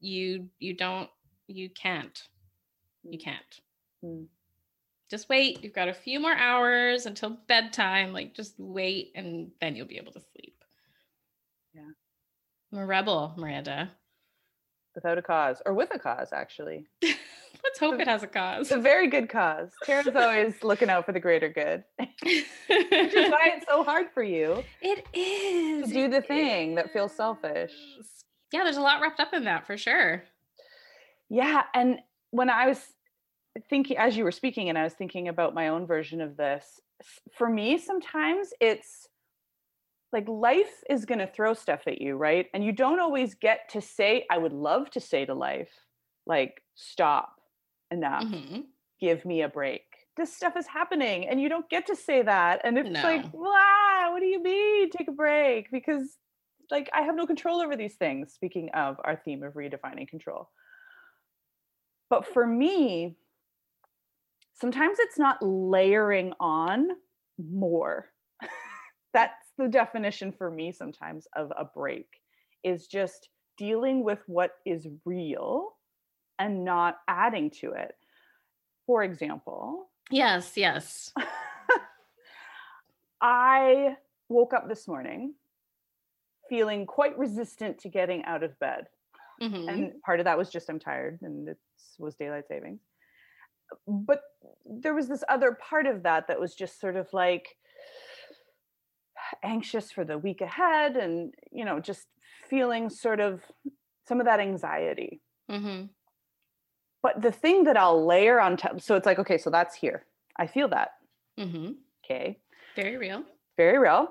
you, 0.00 0.48
you 0.58 0.74
don't, 0.74 1.08
you 1.46 1.70
can't, 1.70 2.22
you 3.02 3.18
mm-hmm. 3.18 3.30
can't 3.30 3.60
Mm. 4.04 4.26
just 5.10 5.28
wait. 5.28 5.62
You've 5.64 5.72
got 5.72 5.88
a 5.88 5.94
few 5.94 6.20
more 6.20 6.34
hours 6.34 7.06
until 7.06 7.38
bedtime. 7.48 8.12
Like, 8.12 8.34
just 8.34 8.54
wait 8.58 9.12
and 9.14 9.50
then 9.60 9.76
you'll 9.76 9.86
be 9.86 9.96
able 9.96 10.12
to 10.12 10.20
sleep. 10.20 10.62
Yeah. 11.74 11.82
I'm 12.72 12.78
a 12.80 12.86
rebel, 12.86 13.34
Miranda. 13.36 13.90
without 14.94 15.16
a 15.18 15.22
cause 15.22 15.62
or 15.66 15.72
with 15.74 15.88
a 15.94 15.98
cause 15.98 16.28
actually 16.32 16.86
Let's 17.02 17.78
hope 17.80 17.98
it 17.98 18.06
has 18.06 18.22
a 18.22 18.26
cause. 18.26 18.66
it's 18.66 18.70
a 18.76 18.78
very 18.78 19.08
good 19.08 19.28
cause 19.30 19.70
tara's 19.84 20.06
always 20.14 20.62
looking 20.62 20.90
out 20.90 21.06
for 21.06 21.12
the 21.12 21.18
greater 21.20 21.48
good 21.48 21.82
which 21.98 22.44
is 22.68 23.30
why 23.30 23.52
it's 23.56 23.66
so 23.66 23.82
hard 23.82 24.08
for 24.12 24.22
you 24.22 24.62
it 24.82 25.04
is. 25.14 25.88
to 25.88 25.94
do 25.94 26.08
the 26.08 26.20
thing 26.20 26.74
that 26.74 26.92
feels 26.92 27.10
selfish. 27.12 27.72
Yeah, 28.52 28.62
there's 28.64 28.76
a 28.76 28.82
lot 28.82 29.00
wrapped 29.00 29.18
up 29.18 29.32
in 29.34 29.44
that 29.44 29.66
for 29.66 29.76
sure. 29.76 30.22
Yeah, 31.28 31.62
and 31.74 31.98
when 32.30 32.50
I 32.50 32.66
was 32.68 32.80
thinking 33.68 33.96
as 33.96 34.16
you 34.16 34.24
were 34.24 34.32
speaking 34.32 34.68
and 34.68 34.78
I 34.78 34.84
was 34.84 34.94
thinking 34.94 35.28
about 35.28 35.54
my 35.54 35.68
own 35.68 35.86
version 35.86 36.20
of 36.20 36.36
this, 36.36 36.80
for 37.32 37.48
me 37.48 37.78
sometimes 37.78 38.52
it's 38.60 39.08
like 40.12 40.28
life 40.28 40.82
is 40.88 41.04
going 41.04 41.18
to 41.18 41.26
throw 41.26 41.54
stuff 41.54 41.82
at 41.86 42.00
you, 42.00 42.16
right? 42.16 42.48
And 42.54 42.64
you 42.64 42.72
don't 42.72 43.00
always 43.00 43.34
get 43.34 43.68
to 43.70 43.80
say 43.80 44.26
I 44.30 44.38
would 44.38 44.52
love 44.52 44.90
to 44.90 45.00
say 45.00 45.24
to 45.24 45.34
life 45.34 45.72
like 46.26 46.62
stop 46.74 47.40
enough. 47.90 48.30
Mhm. 48.30 48.66
Give 49.00 49.24
me 49.24 49.42
a 49.42 49.48
break. 49.48 49.82
This 50.16 50.34
stuff 50.34 50.56
is 50.56 50.66
happening 50.68 51.28
and 51.28 51.40
you 51.40 51.48
don't 51.48 51.68
get 51.68 51.86
to 51.86 51.96
say 51.96 52.22
that 52.22 52.60
and 52.64 52.78
it's 52.78 53.02
like, 53.02 53.32
"Wow, 53.32 54.10
what 54.12 54.20
do 54.20 54.26
you 54.26 54.40
mean 54.40 54.90
take 54.90 55.08
a 55.08 55.12
break?" 55.12 55.70
because 55.70 56.18
like 56.70 56.88
I 56.94 57.02
have 57.02 57.16
no 57.16 57.26
control 57.26 57.60
over 57.60 57.76
these 57.76 57.96
things 57.96 58.32
speaking 58.32 58.70
of 58.70 59.00
our 59.04 59.16
theme 59.16 59.42
of 59.42 59.54
redefining 59.54 60.08
control. 60.08 60.50
But 62.08 62.26
for 62.26 62.46
me, 62.46 63.16
sometimes 64.54 64.98
it's 65.00 65.18
not 65.18 65.38
layering 65.42 66.32
on 66.40 66.88
more. 67.38 68.10
That's 69.12 69.46
the 69.58 69.68
definition 69.68 70.32
for 70.32 70.50
me 70.50 70.72
sometimes 70.72 71.26
of 71.36 71.52
a 71.56 71.64
break 71.64 72.06
is 72.62 72.86
just 72.86 73.28
dealing 73.56 74.02
with 74.02 74.20
what 74.26 74.52
is 74.64 74.88
real 75.04 75.76
and 76.38 76.64
not 76.64 76.98
adding 77.06 77.50
to 77.50 77.72
it. 77.72 77.94
For 78.86 79.04
example, 79.04 79.90
Yes, 80.10 80.56
yes. 80.56 81.12
I 83.20 83.96
woke 84.28 84.52
up 84.52 84.68
this 84.68 84.86
morning 84.86 85.34
feeling 86.48 86.86
quite 86.86 87.18
resistant 87.18 87.78
to 87.78 87.88
getting 87.88 88.24
out 88.24 88.42
of 88.42 88.58
bed. 88.58 88.86
Mhm. 89.40 89.68
And 89.68 90.02
part 90.02 90.20
of 90.20 90.24
that 90.24 90.36
was 90.36 90.50
just 90.50 90.68
I'm 90.68 90.78
tired 90.78 91.20
and 91.22 91.48
it 91.48 91.58
was 91.98 92.14
daylight 92.16 92.46
savings. 92.48 92.80
But 93.86 94.20
there 94.64 94.94
was 94.94 95.08
this 95.08 95.24
other 95.28 95.52
part 95.52 95.86
of 95.86 96.02
that 96.02 96.28
that 96.28 96.40
was 96.40 96.54
just 96.54 96.80
sort 96.80 96.96
of 96.96 97.12
like 97.12 97.56
anxious 99.42 99.90
for 99.90 100.04
the 100.04 100.18
week 100.18 100.40
ahead 100.40 100.96
and, 100.96 101.34
you 101.52 101.64
know, 101.64 101.80
just 101.80 102.06
feeling 102.48 102.90
sort 102.90 103.20
of 103.20 103.42
some 104.06 104.20
of 104.20 104.26
that 104.26 104.40
anxiety. 104.40 105.20
Mhm. 105.50 105.90
But 107.02 107.20
the 107.22 107.32
thing 107.32 107.64
that 107.64 107.76
I'll 107.76 108.04
layer 108.06 108.40
on 108.40 108.56
top, 108.56 108.80
so 108.80 108.96
it's 108.96 109.06
like, 109.06 109.18
okay, 109.18 109.38
so 109.38 109.50
that's 109.50 109.74
here. 109.74 110.06
I 110.36 110.46
feel 110.46 110.68
that. 110.68 110.92
Mhm. 111.38 111.76
Okay. 112.04 112.40
Very 112.76 112.96
real. 112.96 113.24
very 113.56 113.78
real. 113.78 114.08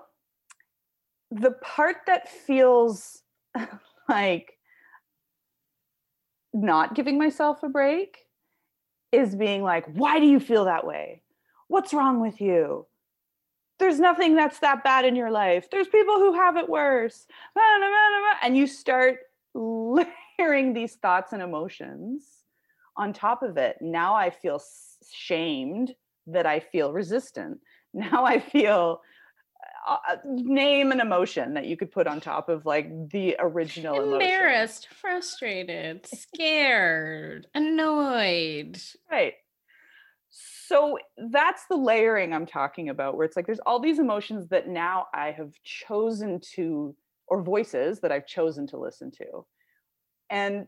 The 1.31 1.51
part 1.51 1.97
that 2.07 2.29
feels 2.29 3.23
like 4.09 4.57
not 6.53 6.93
giving 6.93 7.17
myself 7.17 7.61
a 7.63 7.69
break 7.69 8.19
is 9.13 9.35
being 9.35 9.61
like, 9.61 9.85
why 9.85 10.19
do 10.19 10.25
you 10.25 10.39
feel 10.39 10.65
that 10.65 10.85
way? 10.85 11.21
What's 11.67 11.93
wrong 11.93 12.19
with 12.19 12.41
you? 12.41 12.87
There's 13.77 13.99
nothing 13.99 14.35
that's 14.35 14.59
that 14.59 14.83
bad 14.83 15.05
in 15.05 15.15
your 15.15 15.29
life. 15.29 15.69
There's 15.69 15.87
people 15.87 16.15
who 16.15 16.33
have 16.33 16.57
it 16.57 16.67
worse. 16.67 17.27
And 18.41 18.57
you 18.57 18.65
start 18.65 19.19
layering 19.53 20.73
these 20.73 20.95
thoughts 20.95 21.31
and 21.31 21.41
emotions 21.41 22.25
on 22.97 23.13
top 23.13 23.43
of 23.43 23.57
it. 23.57 23.77
Now 23.81 24.15
I 24.15 24.31
feel 24.31 24.61
shamed 25.11 25.95
that 26.27 26.45
I 26.45 26.59
feel 26.59 26.91
resistant. 26.91 27.59
Now 27.93 28.25
I 28.25 28.39
feel 28.39 29.01
uh, 29.87 29.97
uh, 30.09 30.15
name 30.25 30.91
an 30.91 30.99
emotion 30.99 31.53
that 31.55 31.65
you 31.65 31.75
could 31.75 31.91
put 31.91 32.07
on 32.07 32.21
top 32.21 32.49
of 32.49 32.65
like 32.65 33.09
the 33.09 33.35
original 33.39 33.95
emotion. 33.95 34.21
Embarrassed, 34.21 34.87
frustrated, 34.87 36.05
scared, 36.05 37.47
annoyed. 37.53 38.79
Right. 39.11 39.33
So 40.29 40.97
that's 41.17 41.65
the 41.67 41.75
layering 41.75 42.33
I'm 42.33 42.45
talking 42.45 42.89
about, 42.89 43.15
where 43.15 43.25
it's 43.25 43.35
like 43.35 43.45
there's 43.45 43.59
all 43.59 43.79
these 43.79 43.99
emotions 43.99 44.47
that 44.49 44.67
now 44.67 45.07
I 45.13 45.31
have 45.31 45.51
chosen 45.63 46.39
to, 46.55 46.95
or 47.27 47.41
voices 47.41 47.99
that 47.99 48.11
I've 48.11 48.25
chosen 48.25 48.65
to 48.67 48.77
listen 48.77 49.11
to. 49.11 49.45
And 50.29 50.67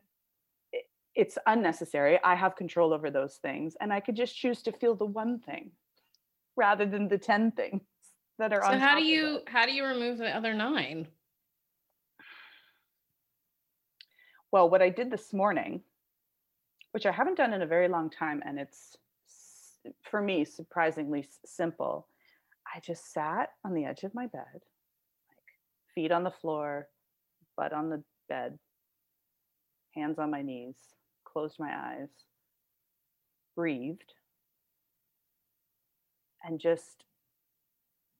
it's 1.15 1.37
unnecessary. 1.47 2.19
I 2.23 2.35
have 2.35 2.55
control 2.55 2.93
over 2.93 3.09
those 3.09 3.35
things. 3.35 3.75
And 3.79 3.91
I 3.93 4.01
could 4.01 4.15
just 4.15 4.35
choose 4.35 4.61
to 4.63 4.71
feel 4.71 4.95
the 4.95 5.05
one 5.05 5.39
thing 5.39 5.71
rather 6.57 6.85
than 6.85 7.07
the 7.07 7.17
10 7.17 7.51
things 7.51 7.81
that 8.39 8.53
are 8.53 8.61
So 8.61 8.69
on 8.69 8.79
how 8.79 8.95
do 8.97 9.03
you 9.03 9.41
how 9.47 9.65
do 9.65 9.73
you 9.73 9.85
remove 9.85 10.17
the 10.17 10.35
other 10.35 10.53
nine? 10.53 11.07
Well, 14.51 14.69
what 14.69 14.81
I 14.81 14.89
did 14.89 15.11
this 15.11 15.33
morning, 15.33 15.81
which 16.91 17.05
I 17.05 17.11
haven't 17.11 17.37
done 17.37 17.53
in 17.53 17.61
a 17.61 17.67
very 17.67 17.87
long 17.87 18.09
time, 18.09 18.41
and 18.45 18.59
it's 18.59 18.95
for 20.01 20.21
me 20.21 20.45
surprisingly 20.45 21.27
simple. 21.45 22.07
I 22.73 22.79
just 22.79 23.11
sat 23.13 23.49
on 23.63 23.73
the 23.73 23.85
edge 23.85 24.03
of 24.03 24.15
my 24.15 24.27
bed, 24.27 24.45
like 24.53 25.45
feet 25.93 26.11
on 26.11 26.23
the 26.23 26.31
floor, 26.31 26.87
butt 27.57 27.73
on 27.73 27.89
the 27.89 28.03
bed, 28.27 28.57
hands 29.93 30.19
on 30.19 30.31
my 30.31 30.41
knees, 30.41 30.75
closed 31.25 31.57
my 31.59 31.73
eyes, 31.73 32.09
breathed, 33.55 34.13
and 36.43 36.59
just 36.59 37.03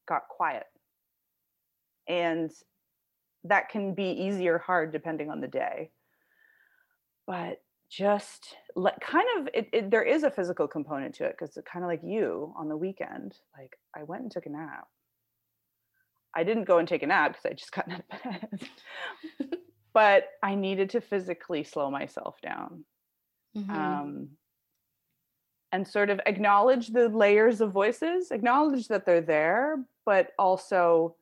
got 0.08 0.28
quiet. 0.30 0.66
And 2.08 2.52
that 3.44 3.70
can 3.70 3.94
be 3.94 4.10
easy 4.12 4.48
or 4.48 4.58
hard 4.58 4.92
depending 4.92 5.30
on 5.30 5.42
the 5.42 5.48
day. 5.48 5.92
But 7.28 7.62
just 7.90 8.56
like 8.76 9.00
kind 9.00 9.28
of 9.38 9.48
it, 9.54 9.70
it, 9.72 9.92
there 9.92 10.04
is 10.04 10.24
a 10.24 10.32
physical 10.32 10.68
component 10.68 11.16
to 11.16 11.26
it 11.26 11.36
because 11.38 11.56
it's 11.56 11.68
kind 11.68 11.84
of 11.86 11.90
like 11.90 12.02
you 12.04 12.54
on 12.58 12.68
the 12.68 12.78
weekend. 12.78 13.38
Like 13.58 13.78
i 13.96 14.04
went 14.04 14.24
and 14.24 14.32
took 14.32 14.46
a 14.46 14.50
nap. 14.50 14.88
I 16.36 16.44
didn't 16.44 16.66
go 16.66 16.80
and 16.80 16.88
take 16.88 17.04
a 17.04 17.08
nap 17.08 17.32
because 17.34 17.46
i 17.46 17.54
just 17.54 17.72
got 17.76 17.92
out 17.92 18.02
of 18.12 18.24
bed. 18.24 18.70
But 19.94 20.26
i 20.44 20.56
needed 20.56 20.90
to 20.90 21.00
physically 21.02 21.64
slow 21.64 21.90
myself 21.90 22.42
down. 22.42 22.84
Mhm. 23.56 23.70
um, 23.70 24.30
and 25.76 25.86
sort 25.86 26.10
of 26.10 26.22
acknowledge 26.26 26.88
the 26.88 27.10
layers 27.10 27.60
of 27.60 27.74
voices 27.74 28.32
acknowledge 28.32 28.88
that 28.88 29.06
they're 29.06 29.20
there 29.20 29.84
but 30.06 30.32
also 30.40 31.18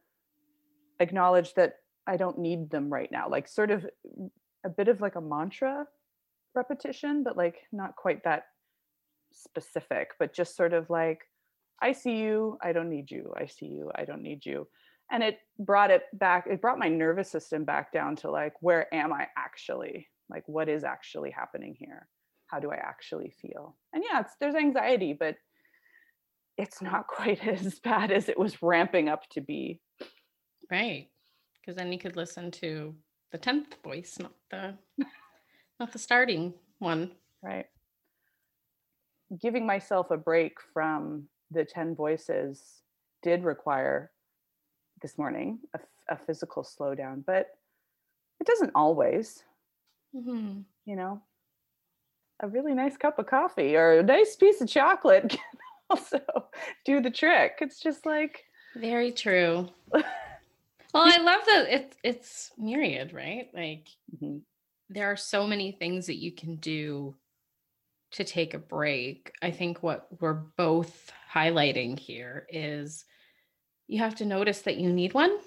acknowledge 0.99 1.55
that 1.55 1.77
i 2.05 2.15
don't 2.15 2.37
need 2.37 2.69
them 2.69 2.87
right 2.93 3.11
now. 3.11 3.27
Like 3.27 3.47
sort 3.47 3.71
of 3.71 3.83
a 4.63 4.69
bit 4.69 4.89
of 4.89 5.01
like 5.01 5.15
a 5.15 5.21
mantra 5.21 5.87
repetition 6.53 7.23
but 7.23 7.35
like 7.35 7.57
not 7.71 7.95
quite 7.95 8.23
that 8.25 8.43
specific 9.31 10.11
but 10.19 10.33
just 10.33 10.55
sort 10.55 10.73
of 10.73 10.87
like 10.91 11.21
i 11.81 11.91
see 11.91 12.17
you 12.17 12.59
i 12.61 12.71
don't 12.71 12.91
need 12.91 13.09
you 13.09 13.33
i 13.35 13.47
see 13.47 13.65
you 13.65 13.91
i 13.95 14.05
don't 14.05 14.21
need 14.21 14.45
you. 14.45 14.67
And 15.11 15.23
it 15.23 15.39
brought 15.57 15.89
it 15.89 16.03
back 16.13 16.45
it 16.47 16.61
brought 16.61 16.77
my 16.77 16.89
nervous 16.89 17.31
system 17.31 17.63
back 17.63 17.91
down 17.91 18.17
to 18.17 18.29
like 18.29 18.53
where 18.61 18.93
am 18.93 19.11
i 19.13 19.27
actually? 19.35 20.09
Like 20.29 20.47
what 20.47 20.69
is 20.69 20.83
actually 20.83 21.31
happening 21.31 21.75
here 21.79 22.07
how 22.53 22.59
do 22.59 22.69
i 22.69 22.75
actually 22.75 23.33
feel? 23.41 23.75
And 23.93 24.03
yeah 24.07 24.21
it's 24.21 24.33
there's 24.39 24.55
anxiety 24.55 25.13
but 25.13 25.35
it's 26.57 26.81
not 26.81 27.07
quite 27.17 27.45
as 27.47 27.79
bad 27.79 28.11
as 28.11 28.29
it 28.29 28.37
was 28.37 28.61
ramping 28.61 29.09
up 29.09 29.27
to 29.31 29.41
be. 29.41 29.81
Right. 30.69 31.09
Because 31.59 31.75
then 31.75 31.91
you 31.91 31.97
could 31.97 32.15
listen 32.15 32.51
to 32.51 32.93
the 33.31 33.39
tenth 33.39 33.75
voice, 33.83 34.17
not 34.19 34.33
the 34.51 34.77
not 35.79 35.91
the 35.91 35.99
starting 35.99 36.53
one. 36.77 37.11
right. 37.41 37.65
Giving 39.41 39.65
myself 39.65 40.11
a 40.11 40.17
break 40.17 40.57
from 40.73 41.27
the 41.49 41.65
10 41.65 41.95
voices 41.95 42.83
did 43.23 43.43
require 43.43 44.11
this 45.01 45.17
morning 45.17 45.59
a 46.09 46.17
physical 46.17 46.63
slowdown 46.63 47.23
but 47.25 47.47
it 48.39 48.45
doesn't 48.45 48.71
always. 48.75 49.43
Hmm 50.13 50.61
you 50.85 50.95
know 50.95 51.21
a 52.39 52.47
really 52.47 52.73
nice 52.73 52.97
cup 52.97 53.19
of 53.19 53.27
coffee 53.27 53.75
or 53.75 53.99
a 53.99 54.03
nice 54.03 54.35
piece 54.35 54.61
of 54.61 54.67
chocolate 54.67 55.29
can 55.29 55.39
also 55.89 56.19
do 56.85 57.01
the 57.01 57.11
trick 57.11 57.53
it's 57.61 57.79
just 57.79 58.05
like 58.05 58.43
Very 58.75 59.11
true. 59.11 59.69
well, 59.93 60.03
I 60.95 61.17
love 61.17 61.41
that 61.45 61.65
it's 61.69 61.97
it's 62.03 62.51
myriad, 62.57 63.13
right? 63.13 63.49
Like 63.53 63.87
mhm, 64.15 64.41
there 64.89 65.11
are 65.11 65.17
so 65.17 65.45
many 65.45 65.71
things 65.71 66.07
that 66.07 66.17
you 66.17 66.31
can 66.31 66.55
do 66.57 67.15
to 68.11 68.23
take 68.23 68.53
a 68.53 68.59
break. 68.59 69.31
I 69.41 69.51
think 69.51 69.83
what 69.83 70.07
we're 70.19 70.41
both 70.57 71.11
highlighting 71.31 71.97
here 71.97 72.45
is 72.49 73.05
you 73.87 73.99
have 73.99 74.15
to 74.15 74.25
notice 74.25 74.61
that 74.61 74.77
you 74.77 74.91
need 74.91 75.13
one. 75.13 75.37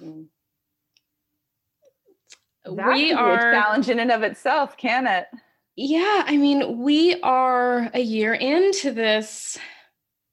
mm. 0.00 0.26
that 2.64 2.88
we 2.88 3.06
be 3.06 3.10
a 3.12 3.16
are 3.16 3.52
challenge 3.52 3.88
in 3.88 3.98
and 4.00 4.10
of 4.10 4.22
itself 4.22 4.76
can 4.76 5.06
it 5.06 5.26
Yeah, 5.80 6.24
I 6.26 6.36
mean, 6.36 6.78
we 6.78 7.20
are 7.20 7.88
a 7.94 8.00
year 8.00 8.34
into 8.34 8.90
this. 8.90 9.56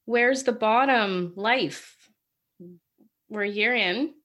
Where's 0.06 0.42
the 0.42 0.52
bottom 0.52 1.34
life? 1.36 1.96
We're 3.30 3.44
a 3.44 3.48
year 3.48 3.75
in 3.75 4.16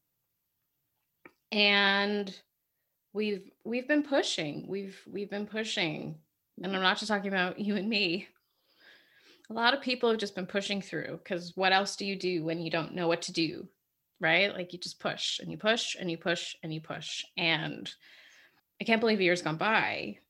and 1.52 2.34
we've 3.12 3.50
we've 3.66 3.86
been 3.86 4.02
pushing. 4.02 4.64
We've 4.66 4.98
we've 5.06 5.28
been 5.28 5.44
pushing. 5.44 6.16
And 6.56 6.74
I'm 6.74 6.80
not 6.80 6.96
just 6.96 7.10
talking 7.10 7.30
about 7.30 7.60
you 7.60 7.76
and 7.76 7.86
me. 7.86 8.26
A 9.50 9.52
lot 9.52 9.74
of 9.74 9.82
people 9.82 10.08
have 10.08 10.18
just 10.18 10.34
been 10.34 10.46
pushing 10.46 10.80
through 10.80 11.20
because 11.22 11.54
what 11.54 11.74
else 11.74 11.96
do 11.96 12.06
you 12.06 12.16
do 12.16 12.44
when 12.44 12.62
you 12.62 12.70
don't 12.70 12.94
know 12.94 13.08
what 13.08 13.20
to 13.22 13.32
do? 13.32 13.68
Right? 14.20 14.54
Like 14.54 14.72
you 14.72 14.78
just 14.78 14.98
push 14.98 15.38
and 15.38 15.50
you 15.50 15.58
push 15.58 15.96
and 16.00 16.10
you 16.10 16.16
push 16.16 16.54
and 16.62 16.72
you 16.72 16.80
push. 16.80 17.26
And 17.36 17.92
I 18.80 18.84
can't 18.84 19.02
believe 19.02 19.20
a 19.20 19.24
year's 19.24 19.42
gone 19.42 19.58
by 19.58 20.20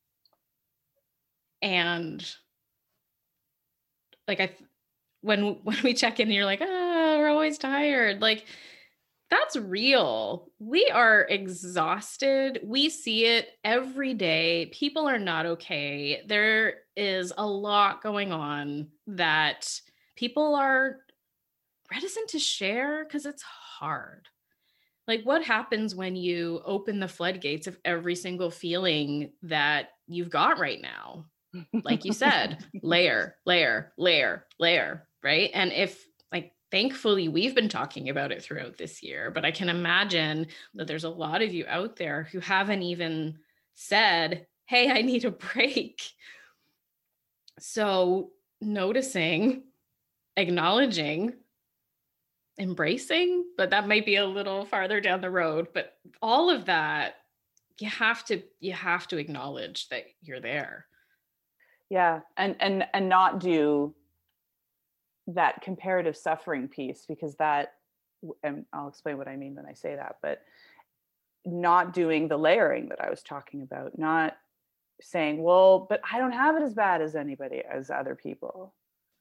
and 1.62 2.35
like 4.26 4.40
i 4.40 4.50
when 5.21 5.43
when 5.62 5.76
we 5.83 5.95
check 5.95 6.21
in 6.21 6.31
you're 6.31 6.45
like 6.45 6.61
ah 6.62 6.90
we're 7.21 7.29
always 7.29 7.59
tired. 7.59 8.21
Like 8.21 8.47
that's 9.31 9.55
real. 9.55 10.50
We 10.59 10.90
are 10.93 11.23
exhausted. 11.29 12.61
We 12.64 12.88
see 12.88 13.26
it 13.26 13.50
every 13.62 14.14
day. 14.14 14.71
People 14.73 15.09
are 15.09 15.21
not 15.21 15.47
okay. 15.47 16.23
There 16.26 16.79
is 16.97 17.33
a 17.37 17.47
lot 17.47 18.02
going 18.02 18.33
on 18.33 18.88
that 19.07 19.81
people 20.17 20.57
are 20.57 20.97
reticent 21.93 22.29
to 22.31 22.40
share 22.40 23.05
because 23.05 23.25
it's 23.25 23.43
hard. 23.43 24.26
Like 25.07 25.23
what 25.23 25.45
happens 25.45 25.95
when 25.95 26.17
you 26.17 26.61
open 26.64 26.99
the 26.99 27.09
floodgates 27.09 27.67
of 27.69 27.79
every 27.85 28.17
single 28.17 28.50
feeling 28.50 29.33
that 29.43 29.90
you've 30.09 30.31
got 30.31 30.59
right 30.59 30.81
now 30.81 31.26
like 31.85 32.04
you 32.04 32.12
said, 32.12 32.64
layer, 32.83 33.37
layer, 33.47 33.92
layer, 33.97 34.47
layer, 34.59 35.07
right? 35.23 35.50
And 35.54 35.73
if 35.73 36.07
like 36.33 36.52
thankfully 36.71 37.28
we've 37.28 37.54
been 37.54 37.69
talking 37.69 38.09
about 38.09 38.33
it 38.33 38.42
throughout 38.42 38.76
this 38.76 39.02
year 39.02 39.30
but 39.30 39.45
i 39.45 39.50
can 39.50 39.69
imagine 39.69 40.47
that 40.75 40.87
there's 40.87 41.04
a 41.04 41.11
lot 41.11 41.42
of 41.42 41.52
you 41.52 41.64
out 41.69 41.97
there 41.97 42.28
who 42.30 42.40
haven't 42.40 42.83
even 42.83 43.37
said 43.75 44.47
hey 44.66 44.90
i 44.90 45.02
need 45.02 45.25
a 45.25 45.30
break 45.54 46.00
so 47.59 48.30
noticing 48.61 49.64
acknowledging 50.37 51.33
embracing 52.59 53.45
but 53.57 53.71
that 53.71 53.88
might 53.88 54.04
be 54.04 54.16
a 54.16 54.26
little 54.26 54.64
farther 54.64 55.00
down 55.00 55.21
the 55.21 55.30
road 55.30 55.69
but 55.73 55.95
all 56.21 56.50
of 56.50 56.66
that 56.66 57.14
you 57.80 57.88
have 57.88 58.25
to 58.25 58.42
you 58.61 58.73
have 58.73 59.09
to 59.09 59.16
acknowledge 59.16 59.88
that 59.88 60.04
you're 60.21 60.40
there 60.40 60.87
yeah. 61.90 62.20
And 62.37 62.56
and 62.61 62.87
and 62.94 63.09
not 63.09 63.40
do 63.40 63.94
that 65.26 65.61
comparative 65.61 66.16
suffering 66.16 66.68
piece 66.68 67.04
because 67.06 67.35
that 67.37 67.75
and 68.42 68.64
I'll 68.73 68.88
explain 68.88 69.18
what 69.18 69.28
I 69.28 69.37
mean 69.37 69.54
when 69.54 69.66
I 69.66 69.75
say 69.75 69.97
that 69.97 70.16
but 70.23 70.42
not 71.44 71.92
doing 71.92 72.28
the 72.28 72.37
layering 72.37 72.88
that 72.88 73.00
I 73.00 73.11
was 73.11 73.23
talking 73.23 73.62
about 73.62 73.99
not 73.99 74.37
saying 75.00 75.42
well 75.42 75.87
but 75.88 76.00
I 76.11 76.18
don't 76.18 76.32
have 76.32 76.56
it 76.56 76.62
as 76.62 76.75
bad 76.75 77.02
as 77.02 77.14
anybody 77.14 77.62
as 77.68 77.90
other 77.90 78.14
people. 78.14 78.75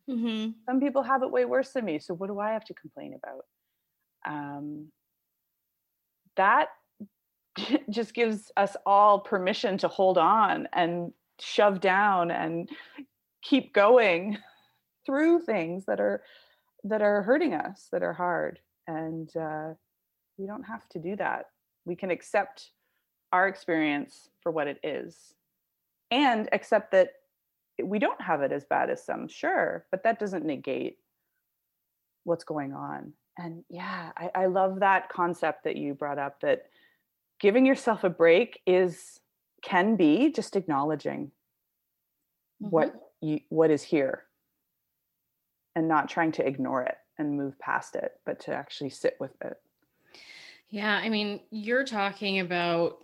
Mm-hmm. 0.10 0.52
some 0.66 0.80
people 0.80 1.04
have 1.04 1.22
it 1.22 1.30
way 1.30 1.46
worse 1.46 1.72
than 1.72 1.86
me 1.86 2.00
so 2.00 2.16
what 2.16 2.28
do 2.28 2.40
I 2.40 2.52
have 2.52 2.66
to 2.66 2.74
complain 2.74 3.14
about? 3.14 3.46
Um, 4.28 4.88
that 6.36 6.70
just 7.90 8.14
gives 8.14 8.52
us 8.58 8.76
all 8.86 9.20
permission 9.20 9.78
to 9.80 9.88
hold 9.88 10.18
on 10.18 10.68
and 10.74 11.14
shove 11.42 11.80
down 11.80 12.32
and 12.32 12.70
keep 13.42 13.74
going 13.74 14.38
through 15.06 15.42
things 15.42 15.86
that 15.86 16.00
are 16.00 16.22
that 16.84 17.02
are 17.02 17.24
hurting 17.24 17.54
us 17.54 17.88
that 17.92 18.04
are 18.04 18.14
hard. 18.14 18.60
And 18.88 19.30
uh, 19.36 19.74
we 20.38 20.48
don't 20.48 20.64
have 20.64 20.88
to 20.90 21.00
do 21.00 21.16
that. 21.18 21.48
We 21.86 21.96
can 21.96 22.10
accept 22.10 22.72
our 23.32 23.48
experience 23.48 24.30
for 24.42 24.52
what 24.52 24.68
it 24.68 24.80
is 24.84 25.34
and 26.10 26.50
accept 26.52 26.92
that 26.92 27.12
we 27.84 28.00
don't 28.00 28.22
have 28.22 28.42
it 28.42 28.52
as 28.52 28.66
bad 28.66 28.90
as 28.90 29.06
some 29.06 29.28
sure 29.28 29.86
but 29.92 30.04
that 30.04 30.20
doesn't 30.20 30.46
negate 30.46 30.98
what's 32.24 32.44
going 32.44 32.74
on. 32.74 33.14
And 33.38 33.64
yeah 33.70 34.12
I, 34.18 34.32
I 34.36 34.46
love 34.48 34.80
that 34.80 35.10
concept 35.10 35.64
that 35.64 35.76
you 35.76 35.94
brought 35.94 36.18
up 36.18 36.42
that 36.42 36.64
giving 37.40 37.66
yourself 37.66 38.04
a 38.04 38.10
break 38.10 38.60
is 38.66 39.20
can 39.62 39.96
be 39.96 40.32
just 40.32 40.56
acknowledging 40.56 41.32
mm-hmm. 42.62 42.70
what 42.70 42.94
you 43.22 43.40
what 43.50 43.72
is 43.72 43.84
here 43.84 44.24
and 45.76 45.88
not 45.88 46.10
trying 46.10 46.32
to 46.34 46.46
ignore 46.46 46.84
it 46.84 46.98
and 47.18 47.38
move 47.38 47.58
past 47.60 47.96
it, 47.96 48.14
but 48.26 48.40
to 48.40 48.54
actually 48.54 48.90
sit 48.90 49.16
with 49.20 49.32
it. 49.42 49.58
Yeah, 50.70 51.00
I 51.04 51.10
mean, 51.10 51.42
you're 51.52 51.84
talking 51.84 52.40
about 52.40 52.98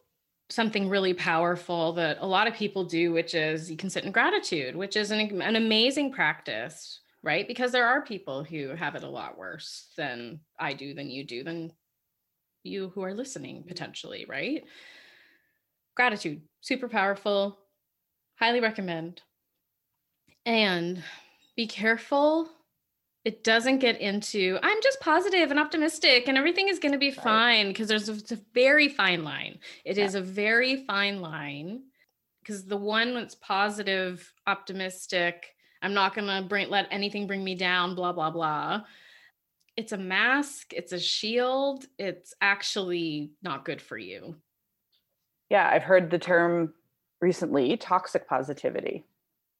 something 0.49 0.87
really 0.87 1.13
powerful 1.13 1.93
that 1.93 2.17
a 2.21 2.27
lot 2.27 2.47
of 2.47 2.53
people 2.53 2.83
do, 2.83 3.11
which 3.11 3.33
is 3.33 3.69
you 3.69 3.77
can 3.77 3.89
sit 3.89 4.03
in 4.03 4.11
gratitude, 4.11 4.75
which 4.75 4.95
is 4.95 5.11
an, 5.11 5.41
an 5.41 5.55
amazing 5.55 6.11
practice, 6.11 6.99
right? 7.23 7.47
Because 7.47 7.71
there 7.71 7.87
are 7.87 8.03
people 8.03 8.43
who 8.43 8.69
have 8.69 8.95
it 8.95 9.03
a 9.03 9.09
lot 9.09 9.37
worse 9.37 9.87
than 9.97 10.39
I 10.59 10.73
do, 10.73 10.93
than 10.93 11.09
you 11.09 11.23
do, 11.23 11.43
than 11.43 11.71
you 12.63 12.91
who 12.93 13.01
are 13.03 13.13
listening 13.13 13.63
potentially, 13.67 14.25
right? 14.29 14.63
Gratitude, 15.95 16.41
super 16.61 16.87
powerful, 16.87 17.57
highly 18.35 18.59
recommend. 18.59 19.21
And 20.45 21.03
be 21.55 21.67
careful 21.67 22.49
it 23.25 23.43
doesn't 23.43 23.79
get 23.79 23.99
into 23.99 24.57
i'm 24.63 24.81
just 24.81 24.99
positive 25.01 25.51
and 25.51 25.59
optimistic 25.59 26.27
and 26.27 26.37
everything 26.37 26.69
is 26.69 26.79
going 26.79 26.91
to 26.91 26.97
be 26.97 27.09
right. 27.09 27.21
fine 27.21 27.67
because 27.69 27.87
there's 27.87 28.07
a, 28.07 28.13
a, 28.33 28.37
very 28.53 28.87
fine 28.87 29.23
line 29.23 29.59
It 29.83 29.97
yeah. 29.97 30.05
is 30.05 30.15
a 30.15 30.21
very 30.21 30.85
fine 30.85 31.19
line 31.19 31.83
because 32.41 32.65
the 32.65 32.77
one 32.77 33.13
that's 33.15 33.35
positive 33.35 34.31
optimistic 34.47 35.55
i'm 35.81 35.93
not 35.93 36.15
going 36.15 36.27
to 36.27 36.47
bring 36.47 36.69
let 36.69 36.87
anything 36.91 37.27
bring 37.27 37.43
me 37.43 37.55
down 37.55 37.95
blah 37.95 38.13
blah 38.13 38.29
blah 38.29 38.83
it's 39.75 39.91
a 39.91 39.97
mask 39.97 40.71
it's 40.71 40.93
a 40.93 40.99
shield 40.99 41.85
it's 41.97 42.33
actually 42.39 43.31
not 43.41 43.65
good 43.65 43.81
for 43.81 43.97
you 43.97 44.35
yeah 45.49 45.69
i've 45.71 45.83
heard 45.83 46.09
the 46.11 46.19
term 46.19 46.73
recently 47.21 47.75
toxic 47.77 48.27
positivity. 48.27 49.05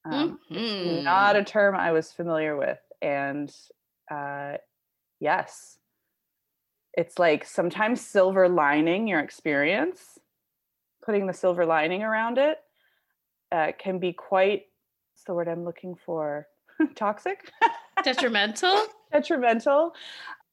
Um, 0.03 0.39
mm-hmm. 0.51 1.03
not 1.03 1.35
a 1.35 1.43
term 1.43 1.75
i 1.75 1.91
was 1.91 2.11
familiar 2.11 2.55
with 2.55 2.77
and 3.01 3.51
uh, 4.11 4.53
yes. 5.19 5.77
It's 6.93 7.19
like 7.19 7.45
sometimes 7.45 8.01
silver 8.01 8.47
lining 8.47 9.07
your 9.07 9.19
experience 9.19 10.19
putting 11.05 11.27
the 11.27 11.33
silver 11.33 11.65
lining 11.65 12.01
around 12.01 12.39
it 12.39 12.57
uh, 13.51 13.71
can 13.77 13.99
be 13.99 14.11
quite 14.11 14.63
what's 15.13 15.23
the 15.25 15.33
word 15.33 15.47
i'm 15.47 15.63
looking 15.63 15.95
for? 16.05 16.47
Toxic? 16.95 17.51
Detrimental? 18.03 18.87
Detrimental 19.11 19.93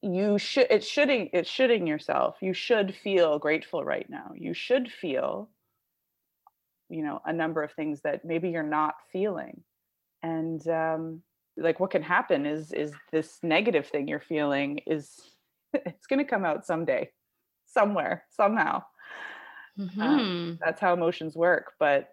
you 0.02 0.36
should 0.36 0.66
it's 0.68 0.86
shoulding 0.86 1.30
it's 1.32 1.48
shoulding 1.48 1.86
yourself 1.86 2.36
you 2.40 2.52
should 2.52 2.94
feel 2.94 3.38
grateful 3.38 3.84
right 3.84 4.08
now. 4.10 4.32
You 4.34 4.52
should 4.52 4.90
feel 4.90 5.48
you 6.88 7.02
know 7.02 7.22
a 7.24 7.32
number 7.32 7.62
of 7.62 7.72
things 7.72 8.00
that 8.02 8.24
maybe 8.24 8.50
you're 8.50 8.64
not 8.64 8.94
feeling. 9.12 9.62
And 10.22 10.66
um 10.68 11.22
like 11.56 11.78
what 11.78 11.92
can 11.92 12.02
happen 12.02 12.46
is 12.46 12.72
is 12.72 12.92
this 13.12 13.38
negative 13.42 13.86
thing 13.86 14.08
you're 14.08 14.20
feeling 14.20 14.80
is 14.86 15.20
it's 15.72 16.06
going 16.06 16.18
to 16.18 16.24
come 16.24 16.44
out 16.44 16.66
someday 16.66 17.10
somewhere 17.66 18.24
somehow. 18.30 18.82
Um, 19.78 19.88
mm-hmm. 19.88 20.00
um, 20.02 20.58
that's 20.62 20.80
how 20.80 20.92
emotions 20.92 21.34
work 21.34 21.72
but 21.78 22.08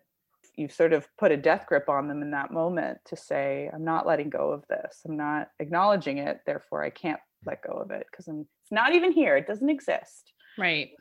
you've 0.56 0.72
sort 0.72 0.94
of 0.94 1.08
put 1.18 1.32
a 1.32 1.38
death 1.38 1.66
grip 1.68 1.90
on 1.90 2.08
them 2.08 2.22
in 2.22 2.32
that 2.32 2.52
moment 2.52 3.00
to 3.08 3.18
say 3.18 3.70
i'm 3.74 3.84
not 3.84 4.08
letting 4.08 4.30
go 4.30 4.52
of 4.52 4.64
this. 4.70 5.02
I'm 5.06 5.18
not 5.18 5.50
acknowledging 5.60 6.20
it 6.20 6.40
therefore 6.46 6.84
i 6.84 6.90
can't 6.90 7.20
let 7.46 7.62
go 7.64 7.74
of 7.74 7.92
it 7.92 8.06
because 8.12 8.28
it's 8.28 8.72
not 8.72 8.94
even 8.94 9.12
here 9.12 9.38
it 9.38 9.48
doesn't 9.48 9.70
exist 9.70 10.34
right 10.58 10.92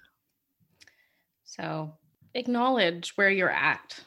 so 1.45 1.93
acknowledge 2.35 3.13
where 3.17 3.31
you're 3.31 3.51
at 3.51 4.01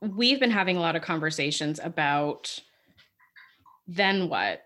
we've 0.00 0.40
been 0.40 0.50
having 0.50 0.76
a 0.76 0.80
lot 0.80 0.96
of 0.96 1.02
conversations 1.02 1.78
about 1.82 2.60
then 3.86 4.28
what? 4.28 4.62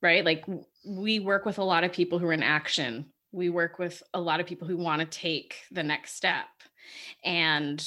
Right? 0.00 0.24
Like 0.24 0.44
we 0.84 1.20
work 1.20 1.44
with 1.44 1.58
a 1.58 1.64
lot 1.64 1.84
of 1.84 1.92
people 1.92 2.18
who 2.18 2.26
are 2.26 2.32
in 2.32 2.42
action. 2.42 3.06
We 3.32 3.50
work 3.50 3.78
with 3.78 4.02
a 4.14 4.20
lot 4.20 4.40
of 4.40 4.46
people 4.46 4.66
who 4.68 4.76
want 4.76 5.00
to 5.00 5.06
take 5.06 5.56
the 5.70 5.82
next 5.82 6.14
step. 6.14 6.46
And 7.24 7.84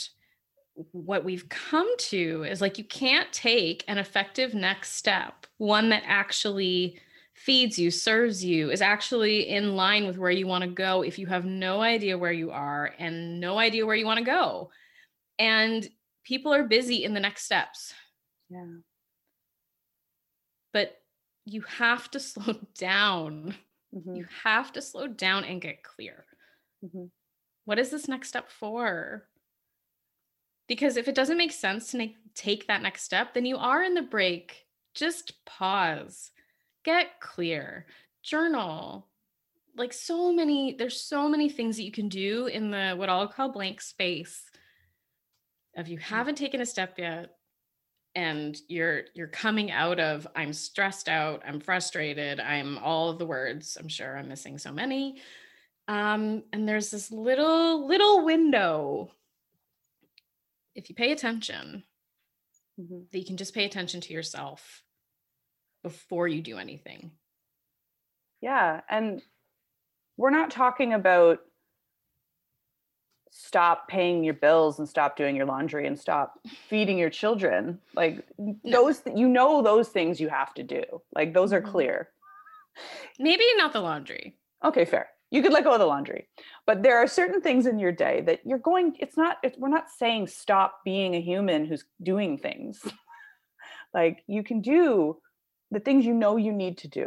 what 0.92 1.24
we've 1.24 1.48
come 1.48 1.98
to 1.98 2.46
is 2.50 2.62
like 2.62 2.78
you 2.78 2.84
can't 2.84 3.32
take 3.32 3.84
an 3.88 3.98
effective 3.98 4.54
next 4.54 4.94
step, 4.94 5.48
one 5.58 5.90
that 5.90 6.04
actually 6.06 7.00
feeds 7.36 7.78
you, 7.78 7.92
serves 7.92 8.44
you, 8.44 8.72
is 8.72 8.82
actually 8.82 9.50
in 9.50 9.76
line 9.76 10.08
with 10.08 10.18
where 10.18 10.32
you 10.32 10.48
want 10.48 10.64
to 10.64 10.70
go 10.70 11.04
if 11.04 11.20
you 11.20 11.28
have 11.28 11.46
no 11.46 11.82
idea 11.82 12.18
where 12.18 12.32
you 12.32 12.52
are 12.52 12.94
and 12.98 13.40
no 13.40 13.60
idea 13.60 13.86
where 13.86 13.96
you 13.96 14.06
want 14.06 14.20
to 14.20 14.26
go. 14.26 14.72
And 15.38 15.88
people 16.24 16.54
are 16.54 16.64
busy 16.64 17.04
in 17.04 17.14
the 17.14 17.20
next 17.20 17.44
steps. 17.46 17.94
Yeah 18.50 18.66
but 20.76 20.98
you 21.46 21.62
have 21.62 22.12
to 22.12 22.20
slow 22.32 22.54
down. 22.78 23.56
Mm-hmm. 23.96 24.16
You 24.16 24.26
have 24.44 24.74
to 24.74 24.82
slow 24.82 25.08
down 25.08 25.46
and 25.46 25.62
get 25.62 25.84
clear. 25.84 26.26
Mm-hmm. 26.84 27.06
What 27.64 27.80
is 27.80 27.90
this 27.90 28.10
next 28.10 28.28
step 28.28 28.52
for? 28.52 29.26
Because 30.68 30.98
if 30.98 31.08
it 31.08 31.16
doesn't 31.16 31.38
make 31.38 31.54
sense 31.54 31.92
to 31.92 31.98
make, 31.98 32.18
take 32.36 32.68
that 32.68 32.82
next 32.82 33.04
step, 33.04 33.34
then 33.34 33.46
you 33.46 33.56
are 33.56 33.82
in 33.82 33.94
the 33.94 34.02
break. 34.02 34.66
Just 34.94 35.46
pause, 35.46 36.32
get 36.86 37.20
clear, 37.20 37.86
journal. 38.24 39.08
Like 39.76 39.92
so 39.92 40.32
many, 40.32 40.76
there's 40.78 41.02
so 41.02 41.28
many 41.28 41.50
things 41.50 41.76
that 41.76 41.84
you 41.84 41.92
can 41.92 42.08
do 42.08 42.46
in 42.46 42.72
the 42.72 42.94
what 42.96 43.10
I'll 43.10 43.28
call 43.28 43.52
blank 43.52 43.82
space. 43.82 44.44
If 45.74 45.90
you 45.90 45.98
mm. 45.98 46.04
haven't 46.04 46.36
taken 46.36 46.62
a 46.62 46.66
step 46.66 46.98
yet, 46.98 47.32
and 48.16 48.58
you're 48.70 49.04
you're 49.14 49.28
coming 49.28 49.72
out 49.72 50.00
of 50.00 50.26
i'm 50.36 50.54
stressed 50.54 51.10
out 51.10 51.44
i'm 51.46 51.60
frustrated 51.60 52.40
i'm 52.40 52.78
all 52.78 53.10
of 53.10 53.20
the 53.20 53.26
words 53.26 53.78
i'm 53.80 53.90
sure 53.90 54.18
i'm 54.18 54.30
missing 54.30 54.58
so 54.58 54.72
many 54.72 55.22
um, 55.88 56.42
and 56.52 56.68
there's 56.68 56.90
this 56.90 57.12
little 57.12 57.88
little 57.88 58.26
window 58.26 59.12
if 60.74 60.90
you 60.90 60.96
pay 60.96 61.12
attention 61.12 61.84
mm-hmm. 62.80 63.02
that 63.12 63.20
you 63.20 63.26
can 63.26 63.38
just 63.38 63.54
pay 63.54 63.66
attention 63.66 64.02
to 64.02 64.14
yourself 64.14 64.82
before 65.86 66.28
you 66.28 66.42
do 66.42 66.58
anything. 66.58 67.12
Yeah 68.42 68.82
and 68.90 69.22
we're 70.18 70.32
not 70.32 70.50
talking 70.50 70.94
about 70.94 71.42
stop 73.30 73.88
paying 73.88 74.24
your 74.24 74.34
bills 74.34 74.80
and 74.80 74.90
stop 74.90 75.16
doing 75.16 75.36
your 75.36 75.46
laundry 75.46 75.86
and 75.86 76.00
stop 76.00 76.40
feeding 76.70 76.98
your 76.98 77.12
children. 77.12 77.78
Like 77.94 78.26
no. 78.40 78.56
those 78.64 79.04
you 79.14 79.28
know 79.28 79.62
those 79.62 79.90
things 79.90 80.20
you 80.20 80.30
have 80.30 80.56
to 80.56 80.64
do. 80.64 80.84
Like 81.14 81.36
those 81.36 81.54
are 81.54 81.62
mm-hmm. 81.62 81.72
clear. 81.72 82.10
Maybe 83.20 83.44
not 83.56 83.72
the 83.72 83.82
laundry. 83.82 84.40
Okay 84.64 84.86
fair. 84.86 85.10
You 85.30 85.44
could 85.44 85.54
let 85.54 85.66
go 85.66 85.74
of 85.74 85.80
the 85.80 85.86
laundry. 85.86 86.28
But 86.66 86.82
there 86.82 86.98
are 86.98 87.06
certain 87.08 87.42
things 87.42 87.68
in 87.68 87.78
your 87.78 87.92
day 87.92 88.22
that 88.22 88.40
you're 88.44 88.58
going 88.58 88.96
it's 89.00 89.18
not 89.18 89.38
it's, 89.44 89.56
we're 89.60 89.70
not 89.70 89.92
saying 89.92 90.30
stop 90.30 90.80
being 90.84 91.14
a 91.14 91.22
human 91.22 91.64
who's 91.66 91.86
doing 92.02 92.40
things. 92.40 92.82
Like 93.96 94.26
you 94.28 94.44
can 94.44 94.60
do 94.60 95.22
the 95.76 95.82
things 95.82 96.06
you 96.06 96.14
know 96.14 96.38
you 96.38 96.54
need 96.54 96.78
to 96.78 96.88
do 96.88 97.06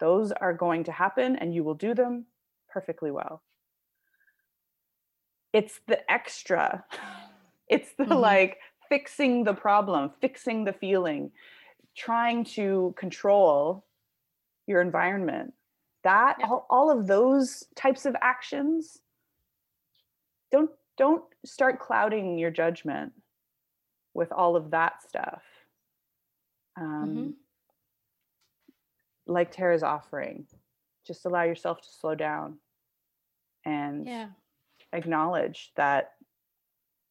those 0.00 0.32
are 0.32 0.52
going 0.52 0.82
to 0.82 0.90
happen 0.90 1.36
and 1.36 1.54
you 1.54 1.62
will 1.62 1.74
do 1.74 1.94
them 1.94 2.26
perfectly 2.68 3.12
well 3.12 3.40
it's 5.52 5.78
the 5.86 6.10
extra 6.10 6.84
it's 7.68 7.92
the 7.98 8.02
mm-hmm. 8.02 8.14
like 8.14 8.58
fixing 8.88 9.44
the 9.44 9.54
problem 9.54 10.10
fixing 10.20 10.64
the 10.64 10.72
feeling 10.72 11.30
trying 11.96 12.42
to 12.42 12.92
control 12.98 13.86
your 14.66 14.80
environment 14.80 15.54
that 16.02 16.34
yeah. 16.40 16.46
all, 16.46 16.66
all 16.68 16.90
of 16.90 17.06
those 17.06 17.62
types 17.76 18.06
of 18.06 18.16
actions 18.20 18.98
don't 20.50 20.70
don't 20.98 21.22
start 21.44 21.78
clouding 21.78 22.36
your 22.40 22.50
judgment 22.50 23.12
with 24.14 24.32
all 24.32 24.56
of 24.56 24.72
that 24.72 25.00
stuff 25.00 25.42
um, 26.76 27.06
mm-hmm. 27.06 27.30
Like 29.30 29.50
tara's 29.50 29.82
offering 29.82 30.46
just 31.06 31.24
allow 31.24 31.42
yourself 31.42 31.80
to 31.80 31.88
slow 32.00 32.14
down 32.14 32.58
and 33.64 34.06
yeah. 34.06 34.28
acknowledge 34.92 35.72
that 35.76 36.12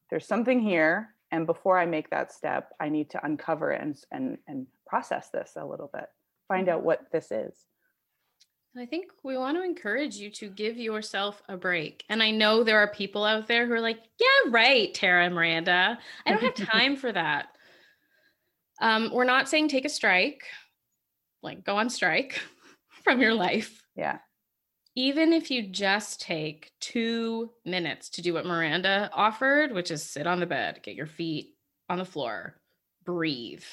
there's 0.10 0.28
something 0.28 0.60
here 0.60 1.16
and 1.32 1.46
before 1.46 1.78
i 1.78 1.86
make 1.86 2.10
that 2.10 2.32
step 2.32 2.72
i 2.80 2.90
need 2.90 3.10
to 3.10 3.26
uncover 3.26 3.72
and 3.72 3.98
and, 4.12 4.38
and 4.48 4.68
process 4.86 5.30
this 5.30 5.54
a 5.56 5.66
little 5.66 5.90
bit 5.94 6.06
find 6.48 6.68
mm-hmm. 6.68 6.78
out 6.78 6.84
what 6.84 7.06
this 7.12 7.32
is 7.32 7.66
I 8.78 8.86
think 8.86 9.08
we 9.24 9.38
want 9.38 9.58
to 9.58 9.64
encourage 9.64 10.16
you 10.16 10.30
to 10.32 10.50
give 10.50 10.78
yourself 10.78 11.42
a 11.50 11.58
break. 11.58 12.04
And 12.08 12.22
I 12.22 12.32
know 12.32 12.64
there 12.64 12.80
are 12.80 12.92
people 12.92 13.26
out 13.26 13.48
there 13.48 13.66
who 13.66 13.74
are 13.74 13.82
like, 13.82 14.00
yeah, 14.20 14.52
right, 14.52 14.94
Tara 14.94 15.26
and 15.26 15.34
Miranda. 15.34 15.98
I 16.26 16.32
don't 16.32 16.44
have 16.44 16.54
time 16.70 16.96
for 16.96 17.12
that. 17.12 17.48
Um, 18.80 19.12
we're 19.12 19.26
not 19.26 19.50
saying 19.50 19.70
take 19.70 19.86
a 19.86 19.90
strike, 19.90 20.44
like 21.42 21.64
go 21.64 21.78
on 21.78 21.90
strike 21.90 22.42
from 23.04 23.22
your 23.22 23.34
life. 23.34 23.82
Yeah. 23.96 24.20
Even 24.96 25.34
if 25.34 25.50
you 25.52 25.68
just 25.68 26.20
take 26.20 26.72
two 26.82 27.52
minutes 27.64 28.10
to 28.10 28.22
do 28.22 28.34
what 28.34 28.46
Miranda 28.46 29.10
offered, 29.14 29.72
which 29.72 29.92
is 29.92 30.04
sit 30.04 30.28
on 30.28 30.40
the 30.40 30.46
bed, 30.46 30.82
get 30.84 30.96
your 30.96 31.06
feet 31.06 31.54
on 31.90 32.00
the 32.00 32.06
floor, 32.06 32.60
breathe. 33.06 33.64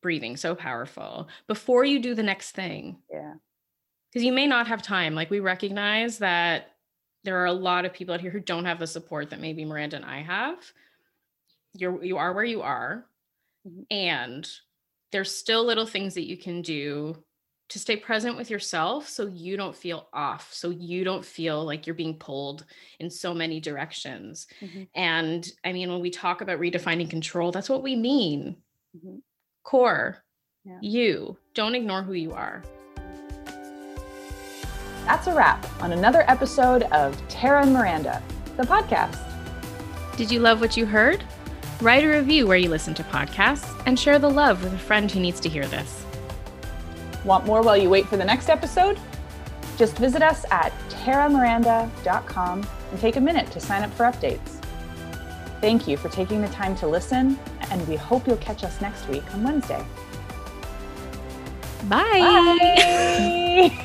Breathing 0.00 0.36
so 0.36 0.54
powerful 0.54 1.28
before 1.48 1.84
you 1.84 1.98
do 1.98 2.14
the 2.14 2.22
next 2.22 2.52
thing. 2.52 2.98
Yeah 3.12 3.34
because 4.10 4.24
you 4.24 4.32
may 4.32 4.46
not 4.46 4.66
have 4.68 4.82
time. 4.82 5.14
Like 5.14 5.30
we 5.30 5.40
recognize 5.40 6.18
that 6.18 6.72
there 7.24 7.38
are 7.40 7.46
a 7.46 7.52
lot 7.52 7.84
of 7.84 7.92
people 7.92 8.14
out 8.14 8.20
here 8.20 8.30
who 8.30 8.40
don't 8.40 8.64
have 8.64 8.78
the 8.78 8.86
support 8.86 9.30
that 9.30 9.40
maybe 9.40 9.64
Miranda 9.64 9.96
and 9.96 10.04
I 10.04 10.22
have. 10.22 10.58
You're 11.74 12.02
you 12.02 12.16
are 12.16 12.32
where 12.32 12.44
you 12.44 12.62
are. 12.62 13.06
Mm-hmm. 13.66 13.82
And 13.90 14.50
there's 15.12 15.34
still 15.34 15.64
little 15.64 15.86
things 15.86 16.14
that 16.14 16.28
you 16.28 16.36
can 16.36 16.62
do 16.62 17.16
to 17.68 17.78
stay 17.78 17.96
present 17.96 18.36
with 18.36 18.50
yourself 18.50 19.08
so 19.08 19.26
you 19.26 19.56
don't 19.56 19.76
feel 19.76 20.08
off 20.12 20.52
so 20.52 20.70
you 20.70 21.04
don't 21.04 21.24
feel 21.24 21.64
like 21.64 21.86
you're 21.86 21.94
being 21.94 22.16
pulled 22.16 22.64
in 22.98 23.10
so 23.10 23.34
many 23.34 23.60
directions 23.60 24.46
mm-hmm. 24.60 24.84
and 24.94 25.52
i 25.64 25.72
mean 25.72 25.90
when 25.90 26.00
we 26.00 26.10
talk 26.10 26.40
about 26.40 26.58
redefining 26.58 27.10
control 27.10 27.52
that's 27.52 27.68
what 27.68 27.82
we 27.82 27.94
mean 27.94 28.56
mm-hmm. 28.96 29.16
core 29.64 30.24
yeah. 30.64 30.78
you 30.80 31.36
don't 31.54 31.74
ignore 31.74 32.02
who 32.02 32.14
you 32.14 32.32
are 32.32 32.62
that's 35.08 35.26
a 35.26 35.32
wrap 35.32 35.66
on 35.82 35.92
another 35.92 36.22
episode 36.28 36.82
of 36.92 37.16
Tara 37.28 37.62
and 37.62 37.72
Miranda, 37.72 38.22
the 38.58 38.62
podcast. 38.62 39.18
Did 40.18 40.30
you 40.30 40.38
love 40.38 40.60
what 40.60 40.76
you 40.76 40.84
heard? 40.84 41.24
Write 41.80 42.02
a 42.04 42.08
review 42.08 42.46
where 42.46 42.56
you 42.56 42.68
listen 42.68 42.92
to 42.94 43.04
podcasts 43.04 43.80
and 43.86 43.98
share 43.98 44.18
the 44.18 44.30
love 44.30 44.64
with 44.64 44.72
a 44.72 44.78
friend 44.78 45.10
who 45.10 45.20
needs 45.20 45.38
to 45.40 45.48
hear 45.48 45.66
this. 45.66 46.04
Want 47.24 47.46
more 47.46 47.62
while 47.62 47.76
you 47.76 47.88
wait 47.88 48.06
for 48.06 48.16
the 48.16 48.24
next 48.24 48.48
episode? 48.48 48.98
Just 49.76 49.96
visit 49.96 50.22
us 50.22 50.44
at 50.50 50.72
taramiranda.com 50.88 52.66
and 52.90 53.00
take 53.00 53.16
a 53.16 53.20
minute 53.20 53.50
to 53.52 53.60
sign 53.60 53.84
up 53.84 53.92
for 53.92 54.04
updates. 54.04 54.58
Thank 55.60 55.86
you 55.86 55.96
for 55.96 56.08
taking 56.08 56.40
the 56.40 56.48
time 56.48 56.74
to 56.76 56.88
listen, 56.88 57.38
and 57.70 57.86
we 57.86 57.94
hope 57.94 58.26
you'll 58.26 58.36
catch 58.38 58.64
us 58.64 58.80
next 58.80 59.08
week 59.08 59.22
on 59.34 59.44
Wednesday. 59.44 59.84
Bye. 61.84 62.58
Bye. 62.58 63.84